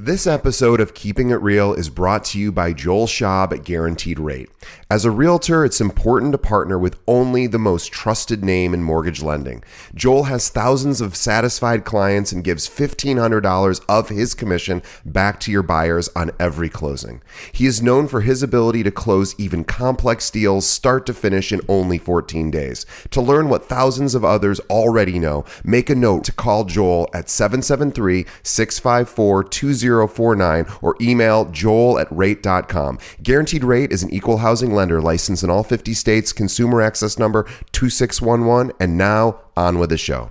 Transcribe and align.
This 0.00 0.28
episode 0.28 0.78
of 0.80 0.94
Keeping 0.94 1.30
It 1.30 1.42
Real 1.42 1.74
is 1.74 1.90
brought 1.90 2.22
to 2.26 2.38
you 2.38 2.52
by 2.52 2.72
Joel 2.72 3.08
Schaub 3.08 3.52
at 3.52 3.64
Guaranteed 3.64 4.20
Rate. 4.20 4.48
As 4.88 5.04
a 5.04 5.10
realtor, 5.10 5.64
it's 5.64 5.80
important 5.80 6.30
to 6.30 6.38
partner 6.38 6.78
with 6.78 7.00
only 7.08 7.48
the 7.48 7.58
most 7.58 7.90
trusted 7.90 8.44
name 8.44 8.74
in 8.74 8.84
mortgage 8.84 9.22
lending. 9.22 9.64
Joel 9.96 10.24
has 10.24 10.50
thousands 10.50 11.00
of 11.00 11.16
satisfied 11.16 11.84
clients 11.84 12.30
and 12.30 12.44
gives 12.44 12.68
$1,500 12.68 13.80
of 13.88 14.08
his 14.08 14.34
commission 14.34 14.82
back 15.04 15.40
to 15.40 15.50
your 15.50 15.64
buyers 15.64 16.08
on 16.14 16.30
every 16.38 16.68
closing. 16.68 17.20
He 17.50 17.66
is 17.66 17.82
known 17.82 18.06
for 18.06 18.20
his 18.20 18.40
ability 18.40 18.84
to 18.84 18.92
close 18.92 19.34
even 19.36 19.64
complex 19.64 20.30
deals 20.30 20.64
start 20.64 21.06
to 21.06 21.12
finish 21.14 21.50
in 21.50 21.60
only 21.68 21.98
14 21.98 22.52
days. 22.52 22.86
To 23.10 23.20
learn 23.20 23.48
what 23.48 23.68
thousands 23.68 24.14
of 24.14 24.24
others 24.24 24.60
already 24.70 25.18
know, 25.18 25.44
make 25.64 25.90
a 25.90 25.96
note 25.96 26.22
to 26.24 26.32
call 26.32 26.64
Joel 26.66 27.10
at 27.12 27.28
773 27.28 28.26
654 28.44 29.42
2049 29.88 30.66
or 30.82 30.96
email 31.00 31.46
joel 31.46 31.98
at 31.98 32.08
rate.com. 32.10 32.98
Guaranteed 33.22 33.64
Rate 33.64 33.92
is 33.92 34.02
an 34.02 34.12
equal 34.12 34.38
housing 34.38 34.74
lender 34.74 35.00
licensed 35.00 35.42
in 35.42 35.50
all 35.50 35.62
50 35.62 35.94
states, 35.94 36.32
consumer 36.32 36.82
access 36.82 37.18
number 37.18 37.44
2611. 37.72 38.72
And 38.80 38.98
now 38.98 39.40
on 39.56 39.78
with 39.78 39.90
the 39.90 39.98
show. 39.98 40.30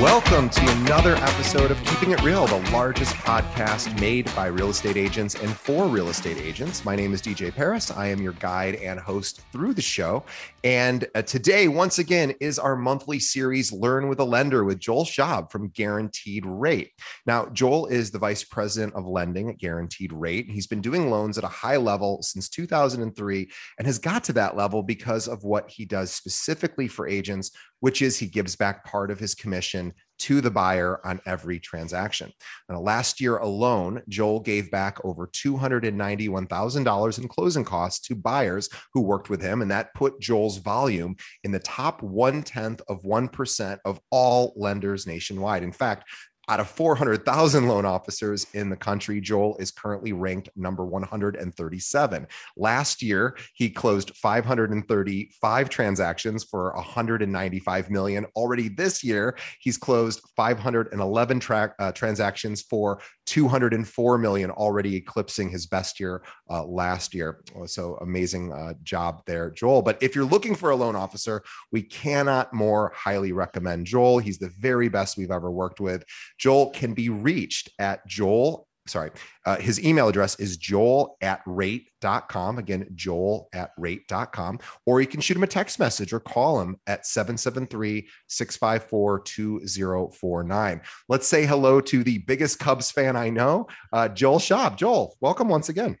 Welcome 0.00 0.48
to 0.48 0.70
another 0.78 1.16
episode 1.16 1.70
of 1.70 1.76
Keeping 1.84 2.12
It 2.12 2.22
Real, 2.22 2.46
the 2.46 2.70
largest 2.70 3.14
podcast 3.16 4.00
made 4.00 4.34
by 4.34 4.46
real 4.46 4.70
estate 4.70 4.96
agents 4.96 5.34
and 5.34 5.54
for 5.54 5.88
real 5.88 6.08
estate 6.08 6.38
agents. 6.38 6.86
My 6.86 6.96
name 6.96 7.12
is 7.12 7.20
DJ 7.20 7.54
Paris. 7.54 7.90
I 7.90 8.06
am 8.06 8.22
your 8.22 8.32
guide 8.32 8.76
and 8.76 8.98
host 8.98 9.42
through 9.52 9.74
the 9.74 9.82
show. 9.82 10.24
And 10.64 11.06
uh, 11.14 11.20
today, 11.20 11.68
once 11.68 11.98
again, 11.98 12.32
is 12.40 12.58
our 12.58 12.76
monthly 12.76 13.20
series, 13.20 13.74
Learn 13.74 14.08
with 14.08 14.20
a 14.20 14.24
Lender 14.24 14.64
with 14.64 14.78
Joel 14.78 15.04
Schaub 15.04 15.50
from 15.50 15.68
Guaranteed 15.68 16.46
Rate. 16.46 16.92
Now, 17.26 17.50
Joel 17.50 17.84
is 17.88 18.10
the 18.10 18.18
vice 18.18 18.42
president 18.42 18.94
of 18.94 19.06
lending 19.06 19.50
at 19.50 19.58
Guaranteed 19.58 20.14
Rate. 20.14 20.48
He's 20.48 20.66
been 20.66 20.80
doing 20.80 21.10
loans 21.10 21.36
at 21.36 21.44
a 21.44 21.48
high 21.48 21.76
level 21.76 22.22
since 22.22 22.48
2003 22.48 23.50
and 23.76 23.86
has 23.86 23.98
got 23.98 24.24
to 24.24 24.32
that 24.32 24.56
level 24.56 24.82
because 24.82 25.28
of 25.28 25.44
what 25.44 25.68
he 25.68 25.84
does 25.84 26.10
specifically 26.10 26.88
for 26.88 27.06
agents 27.06 27.50
which 27.80 28.02
is 28.02 28.18
he 28.18 28.26
gives 28.26 28.56
back 28.56 28.84
part 28.84 29.10
of 29.10 29.18
his 29.18 29.34
commission 29.34 29.89
to 30.20 30.40
the 30.42 30.50
buyer 30.50 31.00
on 31.04 31.20
every 31.24 31.58
transaction. 31.58 32.30
Now, 32.68 32.80
last 32.80 33.20
year 33.20 33.38
alone, 33.38 34.02
Joel 34.08 34.40
gave 34.40 34.70
back 34.70 35.02
over 35.04 35.26
$291,000 35.28 37.18
in 37.18 37.28
closing 37.28 37.64
costs 37.64 38.06
to 38.08 38.14
buyers 38.14 38.68
who 38.92 39.00
worked 39.00 39.30
with 39.30 39.40
him, 39.40 39.62
and 39.62 39.70
that 39.70 39.94
put 39.94 40.20
Joel's 40.20 40.58
volume 40.58 41.16
in 41.42 41.52
the 41.52 41.58
top 41.58 42.02
one 42.02 42.42
tenth 42.42 42.82
of 42.88 43.02
1% 43.02 43.78
of 43.84 43.98
all 44.10 44.52
lenders 44.56 45.06
nationwide. 45.06 45.62
In 45.62 45.72
fact, 45.72 46.04
out 46.50 46.58
of 46.58 46.68
400,000 46.68 47.68
loan 47.68 47.84
officers 47.84 48.44
in 48.54 48.70
the 48.70 48.76
country, 48.76 49.20
Joel 49.20 49.56
is 49.58 49.70
currently 49.70 50.12
ranked 50.12 50.48
number 50.56 50.84
137. 50.84 52.26
Last 52.56 53.02
year, 53.02 53.36
he 53.54 53.70
closed 53.70 54.16
535 54.16 55.70
transactions 55.70 56.42
for 56.42 56.74
195 56.74 57.90
million. 57.90 58.26
Already 58.34 58.68
this 58.68 59.04
year, 59.04 59.36
he's 59.60 59.78
closed 59.78 60.20
511 60.36 61.38
tra- 61.38 61.74
uh, 61.78 61.92
transactions 61.92 62.62
for 62.62 63.00
204 63.26 64.18
million, 64.18 64.50
already 64.50 64.96
eclipsing 64.96 65.50
his 65.50 65.66
best 65.66 66.00
year 66.00 66.20
uh, 66.50 66.64
last 66.64 67.14
year. 67.14 67.44
So 67.66 67.94
amazing 68.00 68.52
uh, 68.52 68.74
job 68.82 69.22
there, 69.24 69.52
Joel. 69.52 69.82
But 69.82 70.02
if 70.02 70.16
you're 70.16 70.24
looking 70.24 70.56
for 70.56 70.70
a 70.70 70.76
loan 70.76 70.96
officer, 70.96 71.44
we 71.70 71.82
cannot 71.82 72.52
more 72.52 72.92
highly 72.92 73.30
recommend 73.30 73.86
Joel. 73.86 74.18
He's 74.18 74.38
the 74.38 74.52
very 74.58 74.88
best 74.88 75.16
we've 75.16 75.30
ever 75.30 75.48
worked 75.48 75.78
with. 75.78 76.02
Joel 76.40 76.70
can 76.70 76.94
be 76.94 77.10
reached 77.10 77.70
at 77.78 78.04
Joel. 78.06 78.66
Sorry, 78.86 79.10
uh, 79.44 79.58
his 79.58 79.78
email 79.84 80.08
address 80.08 80.40
is 80.40 80.56
joel 80.56 81.16
at 81.20 81.42
rate.com. 81.46 82.58
Again, 82.58 82.88
joel 82.94 83.48
at 83.52 83.70
rate.com. 83.76 84.58
Or 84.86 85.00
you 85.00 85.06
can 85.06 85.20
shoot 85.20 85.36
him 85.36 85.42
a 85.42 85.46
text 85.46 85.78
message 85.78 86.12
or 86.12 86.18
call 86.18 86.60
him 86.60 86.76
at 86.86 87.06
773 87.06 88.08
654 88.26 89.20
2049. 89.20 90.80
Let's 91.08 91.28
say 91.28 91.46
hello 91.46 91.80
to 91.82 92.02
the 92.02 92.18
biggest 92.18 92.58
Cubs 92.58 92.90
fan 92.90 93.16
I 93.16 93.28
know, 93.28 93.68
uh, 93.92 94.08
Joel 94.08 94.38
Schaub. 94.38 94.76
Joel, 94.76 95.14
welcome 95.20 95.48
once 95.48 95.68
again. 95.68 95.98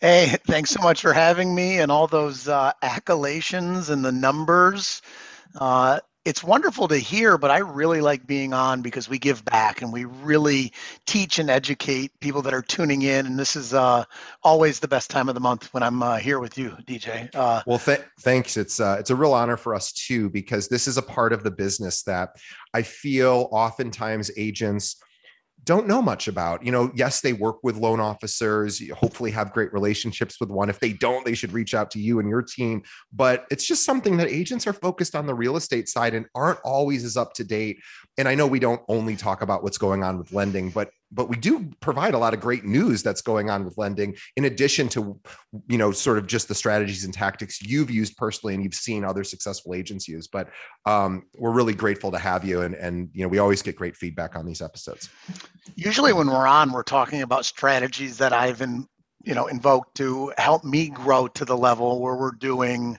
Hey, 0.00 0.34
thanks 0.46 0.70
so 0.70 0.80
much 0.80 1.02
for 1.02 1.12
having 1.12 1.54
me 1.54 1.78
and 1.78 1.92
all 1.92 2.06
those 2.06 2.48
uh, 2.48 2.72
accolades 2.82 3.90
and 3.90 4.04
the 4.04 4.12
numbers. 4.12 5.02
Uh, 5.54 6.00
it's 6.24 6.42
wonderful 6.42 6.88
to 6.88 6.96
hear, 6.96 7.36
but 7.36 7.50
I 7.50 7.58
really 7.58 8.00
like 8.00 8.26
being 8.26 8.54
on 8.54 8.80
because 8.80 9.08
we 9.08 9.18
give 9.18 9.44
back 9.44 9.82
and 9.82 9.92
we 9.92 10.06
really 10.06 10.72
teach 11.06 11.38
and 11.38 11.50
educate 11.50 12.18
people 12.20 12.40
that 12.42 12.54
are 12.54 12.62
tuning 12.62 13.02
in. 13.02 13.26
And 13.26 13.38
this 13.38 13.56
is 13.56 13.74
uh, 13.74 14.04
always 14.42 14.80
the 14.80 14.88
best 14.88 15.10
time 15.10 15.28
of 15.28 15.34
the 15.34 15.40
month 15.40 15.72
when 15.74 15.82
I'm 15.82 16.02
uh, 16.02 16.16
here 16.16 16.40
with 16.40 16.56
you, 16.56 16.70
DJ. 16.86 17.28
Uh, 17.34 17.62
well, 17.66 17.78
th- 17.78 18.04
thanks. 18.20 18.56
It's 18.56 18.80
uh, 18.80 18.96
it's 18.98 19.10
a 19.10 19.16
real 19.16 19.34
honor 19.34 19.58
for 19.58 19.74
us 19.74 19.92
too 19.92 20.30
because 20.30 20.68
this 20.68 20.88
is 20.88 20.96
a 20.96 21.02
part 21.02 21.32
of 21.32 21.44
the 21.44 21.50
business 21.50 22.02
that 22.04 22.36
I 22.72 22.82
feel 22.82 23.48
oftentimes 23.52 24.30
agents 24.36 24.96
don't 25.64 25.86
know 25.86 26.02
much 26.02 26.28
about. 26.28 26.64
You 26.64 26.72
know, 26.72 26.90
yes, 26.94 27.20
they 27.20 27.32
work 27.32 27.56
with 27.62 27.76
loan 27.76 28.00
officers, 28.00 28.82
hopefully 28.90 29.30
have 29.30 29.52
great 29.52 29.72
relationships 29.72 30.38
with 30.38 30.50
one. 30.50 30.68
If 30.68 30.80
they 30.80 30.92
don't, 30.92 31.24
they 31.24 31.34
should 31.34 31.52
reach 31.52 31.74
out 31.74 31.90
to 31.92 31.98
you 31.98 32.20
and 32.20 32.28
your 32.28 32.42
team. 32.42 32.82
But 33.12 33.46
it's 33.50 33.66
just 33.66 33.84
something 33.84 34.16
that 34.18 34.28
agents 34.28 34.66
are 34.66 34.72
focused 34.72 35.14
on 35.14 35.26
the 35.26 35.34
real 35.34 35.56
estate 35.56 35.88
side 35.88 36.14
and 36.14 36.26
aren't 36.34 36.60
always 36.64 37.04
as 37.04 37.16
up 37.16 37.32
to 37.34 37.44
date. 37.44 37.78
And 38.18 38.28
I 38.28 38.34
know 38.34 38.46
we 38.46 38.60
don't 38.60 38.82
only 38.88 39.16
talk 39.16 39.42
about 39.42 39.62
what's 39.62 39.78
going 39.78 40.02
on 40.02 40.18
with 40.18 40.32
lending, 40.32 40.70
but 40.70 40.90
but 41.14 41.28
we 41.28 41.36
do 41.36 41.70
provide 41.80 42.14
a 42.14 42.18
lot 42.18 42.34
of 42.34 42.40
great 42.40 42.64
news 42.64 43.02
that's 43.02 43.22
going 43.22 43.48
on 43.48 43.64
with 43.64 43.78
lending 43.78 44.16
in 44.36 44.44
addition 44.44 44.88
to 44.88 45.18
you 45.68 45.78
know 45.78 45.92
sort 45.92 46.18
of 46.18 46.26
just 46.26 46.48
the 46.48 46.54
strategies 46.54 47.04
and 47.04 47.14
tactics 47.14 47.62
you've 47.62 47.90
used 47.90 48.16
personally 48.16 48.54
and 48.54 48.62
you've 48.62 48.74
seen 48.74 49.04
other 49.04 49.24
successful 49.24 49.74
agents 49.74 50.08
use. 50.08 50.26
But 50.26 50.48
um, 50.86 51.24
we're 51.38 51.52
really 51.52 51.74
grateful 51.74 52.10
to 52.10 52.18
have 52.18 52.44
you 52.44 52.62
and 52.62 52.74
and 52.74 53.08
you 53.12 53.22
know 53.22 53.28
we 53.28 53.38
always 53.38 53.62
get 53.62 53.76
great 53.76 53.96
feedback 53.96 54.36
on 54.36 54.44
these 54.44 54.60
episodes. 54.60 55.08
Usually 55.76 56.12
when 56.12 56.26
we're 56.26 56.46
on 56.46 56.72
we're 56.72 56.82
talking 56.82 57.22
about 57.22 57.44
strategies 57.44 58.18
that 58.18 58.32
i've 58.32 58.60
in, 58.60 58.86
you 59.24 59.34
know 59.34 59.46
invoked 59.46 59.96
to 59.96 60.32
help 60.38 60.64
me 60.64 60.88
grow 60.88 61.28
to 61.28 61.44
the 61.44 61.56
level 61.56 62.00
where 62.00 62.16
we're 62.16 62.32
doing 62.32 62.98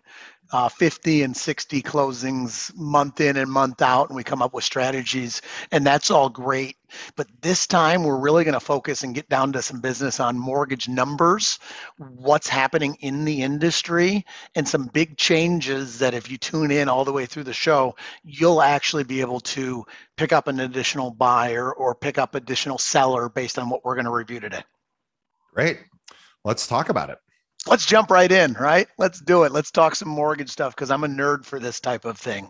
uh, 0.56 0.70
50 0.70 1.24
and 1.24 1.36
60 1.36 1.82
closings 1.82 2.74
month 2.78 3.20
in 3.20 3.36
and 3.36 3.52
month 3.52 3.82
out, 3.82 4.08
and 4.08 4.16
we 4.16 4.24
come 4.24 4.42
up 4.42 4.54
with 4.54 4.64
strategies, 4.64 5.42
and 5.70 5.86
that's 5.86 6.10
all 6.10 6.30
great. 6.30 6.78
But 7.18 7.28
this 7.42 7.68
time, 7.68 8.06
we're 8.06 8.18
really 8.18 8.46
going 8.46 8.54
to 8.54 8.62
focus 8.62 9.04
and 9.04 9.14
get 9.14 9.28
down 9.28 9.52
to 9.52 9.62
some 9.62 9.82
business 9.82 10.22
on 10.22 10.40
mortgage 10.40 10.88
numbers, 10.88 11.60
what's 11.98 12.48
happening 12.48 12.96
in 13.02 13.26
the 13.26 13.42
industry, 13.42 14.26
and 14.56 14.66
some 14.66 14.86
big 14.86 15.18
changes 15.18 16.00
that 16.00 16.14
if 16.14 16.32
you 16.32 16.38
tune 16.38 16.72
in 16.72 16.88
all 16.88 17.04
the 17.04 17.12
way 17.12 17.26
through 17.26 17.44
the 17.44 17.52
show, 17.52 17.94
you'll 18.24 18.62
actually 18.62 19.04
be 19.04 19.20
able 19.20 19.42
to 19.42 19.84
pick 20.16 20.32
up 20.32 20.48
an 20.48 20.62
additional 20.62 21.12
buyer 21.12 21.74
or 21.74 21.94
pick 21.94 22.18
up 22.18 22.34
additional 22.34 22.78
seller 22.78 23.28
based 23.28 23.60
on 23.60 23.70
what 23.70 23.84
we're 23.84 23.96
going 23.96 24.06
to 24.06 24.12
review 24.12 24.40
today. 24.40 24.64
Great. 25.54 25.80
Let's 26.46 26.66
talk 26.66 26.88
about 26.88 27.10
it 27.10 27.18
let's 27.68 27.86
jump 27.86 28.12
right 28.12 28.32
in, 28.32 28.54
right? 28.54 28.88
Let's 28.98 29.20
do 29.20 29.44
it. 29.44 29.52
Let's 29.52 29.72
talk 29.72 29.96
some 29.96 30.10
mortgage 30.10 30.50
stuff 30.50 30.76
because 30.76 30.92
I'm 30.92 31.04
a 31.04 31.08
nerd 31.08 31.46
for 31.46 31.60
this 31.60 31.80
type 31.80 32.06
of 32.06 32.18
thing. 32.18 32.50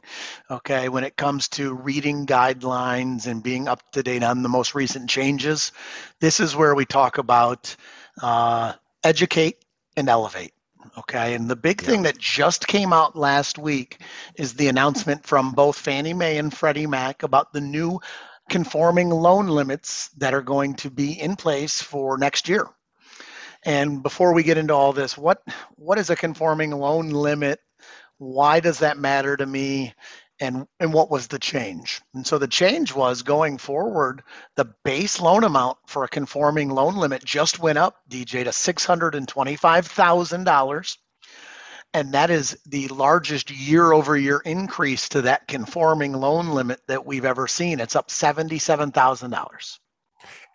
Okay. 0.50 0.90
When 0.90 1.04
it 1.04 1.16
comes 1.16 1.48
to 1.50 1.74
reading 1.74 2.26
guidelines 2.26 3.28
and 3.28 3.42
being 3.42 3.68
up 3.68 3.82
to 3.92 4.04
date 4.04 4.24
on 4.24 4.44
the 4.44 4.50
most 4.50 4.76
recent 4.76 5.10
changes, 5.10 5.72
this 6.20 6.40
is 6.40 6.56
where 6.56 6.76
we 6.76 6.86
talk 6.86 7.18
about 7.18 7.76
uh, 8.22 8.74
educate 9.04 9.64
and 9.96 10.10
elevate. 10.10 10.54
Okay. 10.98 11.34
And 11.34 11.50
the 11.50 11.56
big 11.56 11.82
yeah. 11.82 11.90
thing 11.90 12.04
that 12.04 12.18
just 12.18 12.68
came 12.68 12.94
out 12.94 13.16
last 13.16 13.58
week 13.58 14.00
is 14.36 14.54
the 14.54 14.68
announcement 14.68 15.26
from 15.26 15.52
both 15.52 15.78
Fannie 15.78 16.14
Mae 16.14 16.38
and 16.38 16.56
Freddie 16.56 16.88
Mac 16.88 17.24
about 17.24 17.54
the 17.54 17.62
new 17.62 18.00
conforming 18.50 19.10
loan 19.10 19.48
limits 19.48 20.10
that 20.18 20.34
are 20.34 20.42
going 20.42 20.76
to 20.76 20.92
be 20.92 21.20
in 21.20 21.36
place 21.36 21.82
for 21.82 22.18
next 22.18 22.48
year. 22.48 22.68
And 23.66 24.04
before 24.04 24.34
we 24.34 24.44
get 24.44 24.60
into 24.60 24.76
all 24.76 24.94
this, 24.94 25.18
what 25.18 25.42
what 25.76 25.98
is 25.98 26.12
a 26.12 26.16
conforming 26.16 26.72
loan 26.72 27.10
limit? 27.10 27.60
Why 28.20 28.60
does 28.60 28.80
that 28.80 28.98
matter 29.00 29.36
to 29.36 29.46
me? 29.46 29.94
And 30.40 30.68
and 30.80 30.94
what 30.94 31.10
was 31.10 31.28
the 31.28 31.40
change? 31.40 32.02
And 32.14 32.28
so 32.28 32.38
the 32.38 32.48
change 32.48 32.94
was 32.94 33.24
going 33.24 33.58
forward, 33.58 34.24
the 34.56 34.74
base 34.84 35.20
loan 35.20 35.44
amount 35.44 35.80
for 35.88 36.04
a 36.04 36.10
conforming 36.10 36.70
loan 36.70 36.96
limit 36.96 37.24
just 37.26 37.58
went 37.60 37.80
up, 37.80 37.98
DJ, 38.10 38.44
to 38.44 38.52
six 38.52 38.86
hundred 38.86 39.16
and 39.16 39.28
twenty-five 39.28 39.88
thousand 39.88 40.44
dollars. 40.44 40.98
And 41.94 42.14
that 42.14 42.30
is 42.30 42.58
the 42.66 42.90
largest 42.90 43.50
year 43.50 43.94
over 43.94 44.18
year 44.18 44.42
increase 44.44 45.08
to 45.10 45.22
that 45.24 45.48
conforming 45.48 46.12
loan 46.12 46.50
limit 46.50 46.82
that 46.90 47.06
we've 47.06 47.24
ever 47.24 47.48
seen. 47.48 47.80
It's 47.80 47.96
up 47.96 48.10
$77,000. 48.10 49.80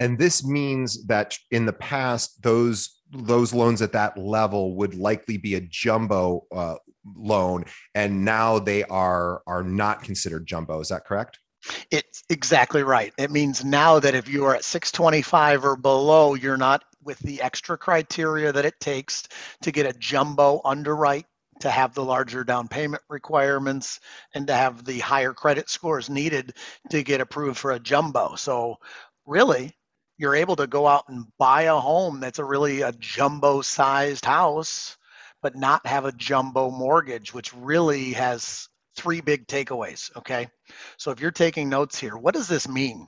And 0.01 0.19
this 0.19 0.45
means 0.45 1.07
that 1.07 1.37
in 1.51 1.67
the 1.67 1.73
past, 1.73 2.43
those 2.43 2.97
those 3.13 3.53
loans 3.53 3.83
at 3.83 3.93
that 3.93 4.17
level 4.17 4.77
would 4.77 4.95
likely 4.95 5.37
be 5.37 5.57
a 5.57 5.61
jumbo 5.61 6.47
uh, 6.55 6.77
loan, 7.17 7.65
and 7.95 8.25
now 8.25 8.59
they 8.59 8.85
are 8.85 9.43
are 9.47 9.63
not 9.63 10.03
considered 10.03 10.47
jumbo. 10.47 10.81
Is 10.81 10.89
that 10.89 11.05
correct? 11.05 11.39
It's 11.91 12.23
exactly 12.31 12.83
right. 12.83 13.13
It 13.19 13.31
means 13.31 13.65
now 13.65 13.99
that 13.99 14.15
if 14.15 14.29
you 14.29 14.47
are 14.47 14.55
at 14.55 14.65
625 14.65 15.65
or 15.65 15.77
below, 15.77 16.35
you're 16.35 16.57
not 16.57 16.85
with 17.03 17.19
the 17.19 17.43
extra 17.43 17.77
criteria 17.77 18.53
that 18.53 18.65
it 18.65 18.81
takes 18.81 19.29
to 19.63 19.73
get 19.73 19.87
a 19.87 19.99
jumbo 19.99 20.61
underwrite 20.65 21.27
to 21.61 21.71
have 21.71 21.95
the 21.95 22.05
larger 22.05 22.43
down 22.43 22.69
payment 22.69 23.03
requirements 23.09 24.01
and 24.35 24.47
to 24.47 24.55
have 24.55 24.85
the 24.85 24.99
higher 24.99 25.33
credit 25.33 25.69
scores 25.69 26.09
needed 26.09 26.55
to 26.89 27.03
get 27.03 27.21
approved 27.21 27.59
for 27.59 27.73
a 27.73 27.81
jumbo. 27.81 28.35
So 28.35 28.77
really, 29.31 29.73
you're 30.19 30.35
able 30.35 30.57
to 30.57 30.67
go 30.67 30.87
out 30.87 31.05
and 31.09 31.25
buy 31.39 31.63
a 31.63 31.77
home 31.77 32.21
that's 32.21 32.41
a 32.41 32.45
really 32.45 32.83
a 32.83 32.93
jumbo 32.93 33.63
sized 33.63 34.25
house, 34.25 34.99
but 35.41 35.57
not 35.57 35.87
have 35.87 36.05
a 36.05 36.13
jumbo 36.13 36.71
mortgage, 36.71 37.33
which 37.33 37.55
really 37.55 38.13
has 38.13 38.69
three 38.97 39.21
big 39.21 39.47
takeaways. 39.47 40.15
Okay. 40.17 40.49
So 40.99 41.13
if 41.13 41.21
you're 41.21 41.31
taking 41.31 41.69
notes 41.69 41.99
here, 41.99 42.17
what 42.17 42.35
does 42.35 42.49
this 42.49 42.69
mean? 42.69 43.07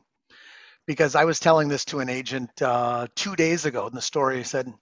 Because 0.86 1.14
I 1.14 1.24
was 1.24 1.38
telling 1.38 1.68
this 1.68 1.84
to 1.86 2.00
an 2.00 2.08
agent 2.08 2.50
uh, 2.62 3.08
two 3.14 3.36
days 3.36 3.66
ago, 3.66 3.86
and 3.86 3.96
the 3.96 4.00
story 4.00 4.42
said, 4.44 4.72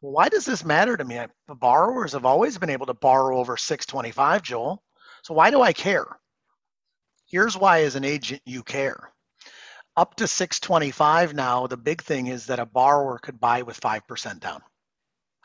why 0.00 0.28
does 0.28 0.44
this 0.44 0.64
matter 0.64 0.96
to 0.96 1.04
me? 1.04 1.18
The 1.48 1.54
borrowers 1.54 2.12
have 2.12 2.26
always 2.26 2.58
been 2.58 2.70
able 2.70 2.86
to 2.86 2.94
borrow 2.94 3.38
over 3.38 3.56
625, 3.56 4.42
Joel. 4.42 4.82
So 5.22 5.34
why 5.34 5.50
do 5.50 5.62
I 5.62 5.72
care? 5.72 6.06
Here's 7.26 7.56
why, 7.56 7.82
as 7.82 7.96
an 7.96 8.04
agent, 8.04 8.42
you 8.44 8.62
care. 8.62 9.10
Up 9.96 10.14
to 10.16 10.28
625 10.28 11.32
now, 11.32 11.66
the 11.66 11.76
big 11.76 12.02
thing 12.02 12.26
is 12.26 12.46
that 12.46 12.58
a 12.58 12.66
borrower 12.66 13.18
could 13.18 13.40
buy 13.40 13.62
with 13.62 13.80
5% 13.80 14.40
down. 14.40 14.60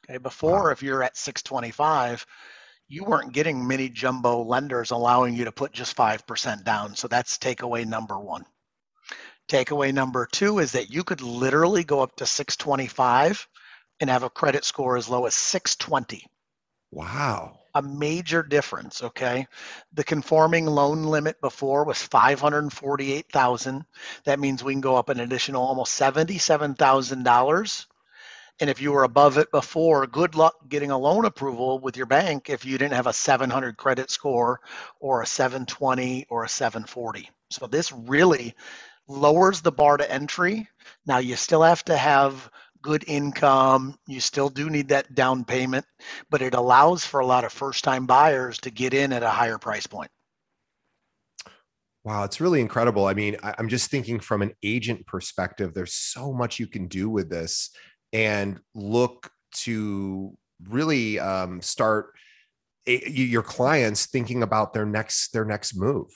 Okay, 0.03 0.17
before, 0.17 0.65
wow. 0.65 0.71
if 0.71 0.83
you're 0.83 1.03
at 1.03 1.15
625, 1.15 2.25
you 2.89 3.05
weren't 3.05 3.31
getting 3.31 3.65
many 3.65 3.87
jumbo 3.87 4.43
lenders 4.43 4.91
allowing 4.91 5.35
you 5.35 5.45
to 5.45 5.53
put 5.53 5.71
just 5.71 5.95
5% 5.95 6.65
down. 6.65 6.95
So 6.97 7.07
that's 7.07 7.37
takeaway 7.37 7.85
number 7.85 8.19
one. 8.19 8.43
Takeaway 9.47 9.93
number 9.93 10.27
two 10.29 10.59
is 10.59 10.73
that 10.73 10.89
you 10.89 11.05
could 11.05 11.21
literally 11.21 11.85
go 11.85 12.01
up 12.01 12.17
to 12.17 12.25
625 12.25 13.47
and 14.01 14.09
have 14.09 14.23
a 14.23 14.29
credit 14.29 14.65
score 14.65 14.97
as 14.97 15.07
low 15.07 15.25
as 15.25 15.35
620. 15.35 16.25
Wow. 16.91 17.57
A 17.73 17.81
major 17.81 18.43
difference, 18.43 19.01
okay? 19.01 19.47
The 19.93 20.03
conforming 20.03 20.65
loan 20.65 21.03
limit 21.03 21.39
before 21.39 21.85
was 21.85 22.01
548,000. 22.01 23.85
That 24.25 24.39
means 24.39 24.63
we 24.63 24.73
can 24.73 24.81
go 24.81 24.97
up 24.97 25.07
an 25.09 25.21
additional 25.21 25.63
almost 25.63 25.97
$77,000. 25.99 27.85
And 28.59 28.69
if 28.69 28.81
you 28.81 28.91
were 28.91 29.03
above 29.03 29.37
it 29.37 29.51
before, 29.51 30.05
good 30.05 30.35
luck 30.35 30.53
getting 30.67 30.91
a 30.91 30.97
loan 30.97 31.25
approval 31.25 31.79
with 31.79 31.97
your 31.97 32.05
bank 32.05 32.49
if 32.49 32.65
you 32.65 32.77
didn't 32.77 32.93
have 32.93 33.07
a 33.07 33.13
700 33.13 33.77
credit 33.77 34.11
score 34.11 34.59
or 34.99 35.21
a 35.21 35.25
720 35.25 36.27
or 36.29 36.43
a 36.43 36.49
740. 36.49 37.29
So 37.49 37.67
this 37.67 37.91
really 37.91 38.53
lowers 39.07 39.61
the 39.61 39.71
bar 39.71 39.97
to 39.97 40.11
entry. 40.11 40.67
Now 41.05 41.17
you 41.19 41.37
still 41.37 41.63
have 41.63 41.83
to 41.85 41.97
have 41.97 42.51
good 42.81 43.03
income. 43.07 43.95
You 44.07 44.19
still 44.19 44.49
do 44.49 44.69
need 44.69 44.87
that 44.89 45.13
down 45.15 45.45
payment, 45.45 45.85
but 46.29 46.41
it 46.41 46.53
allows 46.53 47.05
for 47.05 47.19
a 47.19 47.25
lot 47.25 47.43
of 47.43 47.51
first 47.51 47.83
time 47.83 48.05
buyers 48.05 48.57
to 48.59 48.71
get 48.71 48.93
in 48.93 49.13
at 49.13 49.23
a 49.23 49.29
higher 49.29 49.57
price 49.57 49.87
point. 49.87 50.11
Wow, 52.03 52.23
it's 52.23 52.41
really 52.41 52.61
incredible. 52.61 53.05
I 53.05 53.13
mean, 53.13 53.37
I'm 53.43 53.69
just 53.69 53.91
thinking 53.91 54.19
from 54.19 54.41
an 54.41 54.53
agent 54.63 55.05
perspective, 55.05 55.73
there's 55.73 55.93
so 55.93 56.33
much 56.33 56.59
you 56.59 56.65
can 56.65 56.87
do 56.87 57.09
with 57.09 57.29
this 57.29 57.69
and 58.11 58.59
look 58.73 59.29
to 59.53 60.35
really 60.67 61.19
um, 61.19 61.61
start 61.61 62.13
a, 62.87 63.07
your 63.09 63.43
clients 63.43 64.07
thinking 64.07 64.41
about 64.41 64.73
their 64.73 64.85
next 64.85 65.31
their 65.33 65.45
next 65.45 65.75
move 65.75 66.07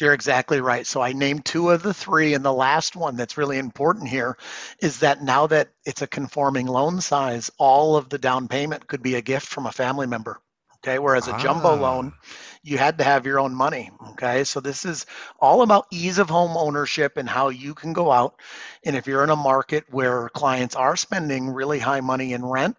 you're 0.00 0.12
exactly 0.12 0.60
right. 0.60 0.86
So 0.86 1.00
I 1.00 1.12
named 1.12 1.44
two 1.44 1.70
of 1.70 1.82
the 1.82 1.94
three, 1.94 2.34
and 2.34 2.44
the 2.44 2.52
last 2.52 2.96
one 2.96 3.16
that's 3.16 3.38
really 3.38 3.58
important 3.58 4.08
here 4.08 4.36
is 4.80 5.00
that 5.00 5.22
now 5.22 5.46
that 5.46 5.70
it's 5.84 6.02
a 6.02 6.06
conforming 6.06 6.66
loan 6.66 7.00
size, 7.00 7.50
all 7.58 7.96
of 7.96 8.08
the 8.08 8.18
down 8.18 8.48
payment 8.48 8.86
could 8.86 9.02
be 9.02 9.14
a 9.14 9.22
gift 9.22 9.46
from 9.46 9.66
a 9.66 9.72
family 9.72 10.06
member. 10.06 10.40
Okay, 10.84 10.98
whereas 10.98 11.26
a 11.26 11.32
ah. 11.32 11.38
jumbo 11.38 11.74
loan, 11.74 12.12
you 12.62 12.78
had 12.78 12.98
to 12.98 13.04
have 13.04 13.26
your 13.26 13.40
own 13.40 13.54
money. 13.54 13.90
Okay, 14.10 14.44
so 14.44 14.60
this 14.60 14.84
is 14.84 15.06
all 15.40 15.62
about 15.62 15.86
ease 15.90 16.18
of 16.18 16.28
home 16.28 16.56
ownership 16.56 17.16
and 17.16 17.28
how 17.28 17.48
you 17.48 17.74
can 17.74 17.92
go 17.92 18.12
out. 18.12 18.38
And 18.84 18.94
if 18.94 19.06
you're 19.06 19.24
in 19.24 19.30
a 19.30 19.36
market 19.36 19.84
where 19.90 20.28
clients 20.28 20.76
are 20.76 20.96
spending 20.96 21.48
really 21.48 21.78
high 21.78 22.02
money 22.02 22.34
in 22.34 22.44
rent, 22.44 22.76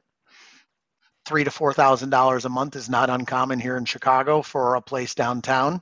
three 1.25 1.43
to 1.43 1.51
four 1.51 1.73
thousand 1.73 2.11
dollars 2.11 2.45
a 2.45 2.49
month 2.49 2.75
is 2.75 2.89
not 2.89 3.09
uncommon 3.09 3.59
here 3.59 3.75
in 3.75 3.85
Chicago 3.85 4.41
for 4.43 4.75
a 4.75 4.81
place 4.81 5.15
downtown 5.15 5.81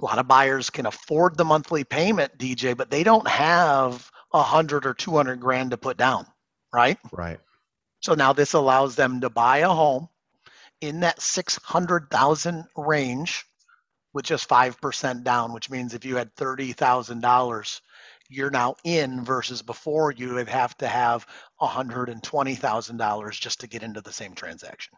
a 0.00 0.04
lot 0.04 0.18
of 0.18 0.28
buyers 0.28 0.70
can 0.70 0.86
afford 0.86 1.36
the 1.36 1.44
monthly 1.44 1.84
payment, 1.84 2.38
DJ, 2.38 2.76
but 2.76 2.90
they 2.90 3.02
don't 3.02 3.26
have 3.26 4.10
a 4.32 4.42
hundred 4.42 4.86
or 4.86 4.94
two 4.94 5.16
hundred 5.16 5.40
grand 5.40 5.72
to 5.72 5.76
put 5.76 5.96
down, 5.96 6.26
right? 6.72 6.98
Right. 7.12 7.40
So 8.00 8.14
now 8.14 8.32
this 8.32 8.52
allows 8.52 8.94
them 8.94 9.22
to 9.22 9.30
buy 9.30 9.58
a 9.58 9.68
home 9.68 10.08
in 10.80 11.00
that 11.00 11.20
six 11.20 11.58
hundred 11.62 12.10
thousand 12.10 12.64
range 12.76 13.44
with 14.12 14.24
just 14.24 14.48
five 14.48 14.80
percent 14.80 15.24
down, 15.24 15.52
which 15.52 15.70
means 15.70 15.94
if 15.94 16.04
you 16.04 16.16
had 16.16 16.34
thirty 16.36 16.72
thousand 16.72 17.20
dollars, 17.20 17.80
you're 18.28 18.50
now 18.50 18.76
in 18.84 19.24
versus 19.24 19.62
before 19.62 20.12
you 20.12 20.34
would 20.34 20.48
have 20.48 20.76
to 20.78 20.86
have 20.86 21.26
hundred 21.58 22.08
and 22.08 22.22
twenty 22.22 22.54
thousand 22.54 22.98
dollars 22.98 23.38
just 23.38 23.60
to 23.60 23.66
get 23.66 23.82
into 23.82 24.00
the 24.00 24.12
same 24.12 24.34
transaction. 24.34 24.94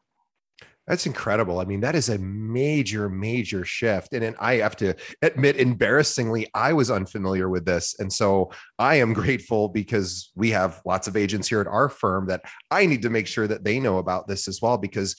That's 0.91 1.07
incredible. 1.07 1.61
I 1.61 1.67
mean, 1.67 1.83
that 1.83 1.95
is 1.95 2.09
a 2.09 2.19
major, 2.19 3.09
major 3.09 3.65
shift. 3.65 4.13
And, 4.13 4.25
and 4.25 4.35
I 4.41 4.57
have 4.57 4.75
to 4.79 4.97
admit, 5.23 5.55
embarrassingly, 5.55 6.49
I 6.53 6.73
was 6.73 6.91
unfamiliar 6.91 7.49
with 7.49 7.65
this. 7.65 7.95
And 8.01 8.13
so 8.13 8.51
I 8.77 8.97
am 8.97 9.13
grateful 9.13 9.69
because 9.69 10.33
we 10.35 10.51
have 10.51 10.83
lots 10.85 11.07
of 11.07 11.17
agents 11.17 11.47
here 11.47 11.61
at 11.61 11.69
our 11.69 11.89
firm 11.89 12.27
that 12.27 12.43
I 12.73 12.87
need 12.87 13.03
to 13.03 13.09
make 13.09 13.29
sure 13.29 13.47
that 13.47 13.63
they 13.63 13.79
know 13.79 13.99
about 13.99 14.27
this 14.27 14.49
as 14.49 14.61
well. 14.61 14.79
Because 14.79 15.15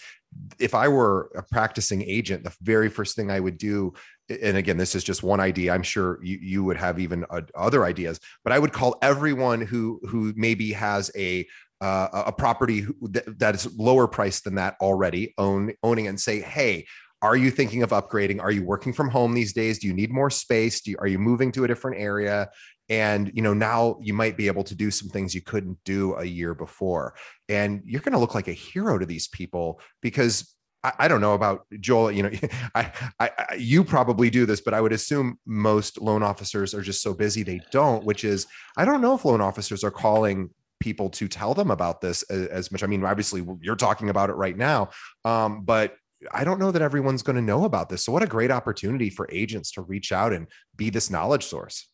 if 0.59 0.75
I 0.75 0.89
were 0.89 1.31
a 1.37 1.43
practicing 1.43 2.01
agent, 2.01 2.43
the 2.43 2.53
very 2.61 2.89
first 2.89 3.15
thing 3.15 3.31
I 3.31 3.39
would 3.39 3.57
do 3.57 3.93
and 4.41 4.55
again, 4.55 4.77
this 4.77 4.95
is 4.95 5.03
just 5.03 5.23
one 5.23 5.41
idea. 5.41 5.73
I'm 5.73 5.83
sure 5.83 6.23
you, 6.23 6.37
you 6.41 6.63
would 6.63 6.77
have 6.77 6.99
even 6.99 7.25
uh, 7.29 7.41
other 7.53 7.83
ideas, 7.83 8.17
but 8.45 8.53
I 8.53 8.59
would 8.59 8.71
call 8.71 8.97
everyone 9.01 9.59
who 9.59 9.99
who 10.07 10.31
maybe 10.37 10.71
has 10.71 11.11
a 11.17 11.45
uh, 11.81 12.23
a 12.27 12.31
property 12.31 12.85
that, 13.01 13.55
is 13.55 13.75
lower 13.77 14.07
priced 14.07 14.43
than 14.43 14.55
that 14.55 14.75
already 14.81 15.33
own 15.37 15.73
owning 15.83 16.07
and 16.07 16.19
say 16.19 16.39
hey 16.39 16.85
are 17.23 17.35
you 17.35 17.51
thinking 17.51 17.83
of 17.83 17.89
upgrading 17.89 18.41
are 18.41 18.51
you 18.51 18.63
working 18.63 18.93
from 18.93 19.09
home 19.09 19.33
these 19.33 19.53
days 19.53 19.79
do 19.79 19.87
you 19.87 19.93
need 19.93 20.11
more 20.11 20.29
space 20.29 20.85
you, 20.85 20.95
are 20.99 21.07
you 21.07 21.17
moving 21.17 21.51
to 21.51 21.63
a 21.63 21.67
different 21.67 21.99
area 21.99 22.49
and 22.89 23.31
you 23.33 23.41
know 23.41 23.53
now 23.53 23.97
you 24.01 24.13
might 24.13 24.37
be 24.37 24.47
able 24.47 24.63
to 24.63 24.75
do 24.75 24.91
some 24.91 25.09
things 25.09 25.33
you 25.33 25.41
couldn't 25.41 25.77
do 25.83 26.13
a 26.15 26.23
year 26.23 26.53
before 26.53 27.15
and 27.49 27.81
you're 27.85 28.01
going 28.01 28.13
to 28.13 28.19
look 28.19 28.35
like 28.35 28.47
a 28.47 28.53
hero 28.53 28.97
to 28.97 29.05
these 29.05 29.27
people 29.27 29.81
because 30.01 30.55
I, 30.83 30.93
I 30.99 31.07
don't 31.07 31.21
know 31.21 31.33
about 31.33 31.65
Joel. 31.79 32.11
You 32.11 32.23
know, 32.23 32.31
I, 32.75 32.91
I, 33.19 33.55
you 33.57 33.83
probably 33.83 34.29
do 34.29 34.45
this, 34.45 34.61
but 34.61 34.73
I 34.73 34.81
would 34.81 34.93
assume 34.93 35.37
most 35.45 36.01
loan 36.01 36.23
officers 36.23 36.73
are 36.73 36.81
just 36.81 37.01
so 37.01 37.13
busy 37.13 37.43
they 37.43 37.61
don't. 37.71 38.03
Which 38.03 38.23
is, 38.23 38.47
I 38.77 38.85
don't 38.85 39.01
know 39.01 39.15
if 39.15 39.25
loan 39.25 39.41
officers 39.41 39.83
are 39.83 39.91
calling 39.91 40.49
people 40.81 41.09
to 41.11 41.27
tell 41.27 41.53
them 41.53 41.71
about 41.71 42.01
this 42.01 42.23
as, 42.23 42.47
as 42.47 42.71
much. 42.71 42.83
I 42.83 42.87
mean, 42.87 43.03
obviously 43.05 43.45
you're 43.61 43.75
talking 43.77 44.09
about 44.09 44.29
it 44.29 44.33
right 44.33 44.57
now, 44.57 44.89
um, 45.23 45.63
but 45.63 45.95
I 46.31 46.43
don't 46.43 46.59
know 46.59 46.71
that 46.71 46.81
everyone's 46.81 47.23
going 47.23 47.37
to 47.37 47.41
know 47.41 47.63
about 47.63 47.89
this. 47.89 48.03
So 48.03 48.11
what 48.11 48.23
a 48.23 48.27
great 48.27 48.51
opportunity 48.51 49.09
for 49.09 49.27
agents 49.31 49.71
to 49.73 49.81
reach 49.81 50.11
out 50.11 50.33
and 50.33 50.47
be 50.75 50.89
this 50.89 51.09
knowledge 51.09 51.45
source. 51.45 51.87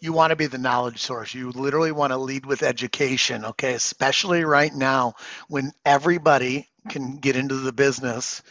You 0.00 0.12
want 0.12 0.30
to 0.30 0.36
be 0.36 0.46
the 0.46 0.58
knowledge 0.58 1.00
source. 1.00 1.34
You 1.34 1.50
literally 1.50 1.92
want 1.92 2.12
to 2.12 2.18
lead 2.18 2.44
with 2.44 2.62
education, 2.62 3.44
okay? 3.44 3.72
Especially 3.74 4.44
right 4.44 4.72
now 4.74 5.14
when 5.48 5.72
everybody 5.84 6.68
can 6.88 7.16
get 7.16 7.36
into 7.36 7.56
the 7.56 7.72
business. 7.72 8.42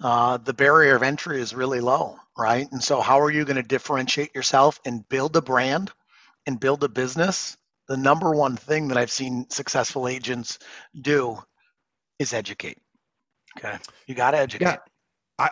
Uh, 0.00 0.38
the 0.38 0.54
barrier 0.54 0.96
of 0.96 1.02
entry 1.02 1.40
is 1.40 1.54
really 1.54 1.80
low, 1.80 2.16
right? 2.38 2.66
And 2.72 2.82
so, 2.82 3.00
how 3.00 3.20
are 3.20 3.30
you 3.30 3.44
going 3.44 3.56
to 3.56 3.62
differentiate 3.62 4.34
yourself 4.34 4.80
and 4.86 5.06
build 5.08 5.36
a 5.36 5.42
brand 5.42 5.92
and 6.46 6.58
build 6.58 6.82
a 6.84 6.88
business? 6.88 7.56
The 7.90 7.96
number 7.96 8.30
one 8.30 8.56
thing 8.56 8.86
that 8.88 8.96
I've 8.96 9.10
seen 9.10 9.50
successful 9.50 10.06
agents 10.06 10.60
do 10.98 11.36
is 12.20 12.32
educate. 12.32 12.78
Okay. 13.58 13.76
You 14.06 14.14
got 14.14 14.30
to 14.30 14.38
educate. 14.38 14.64
Yeah. 14.64 14.76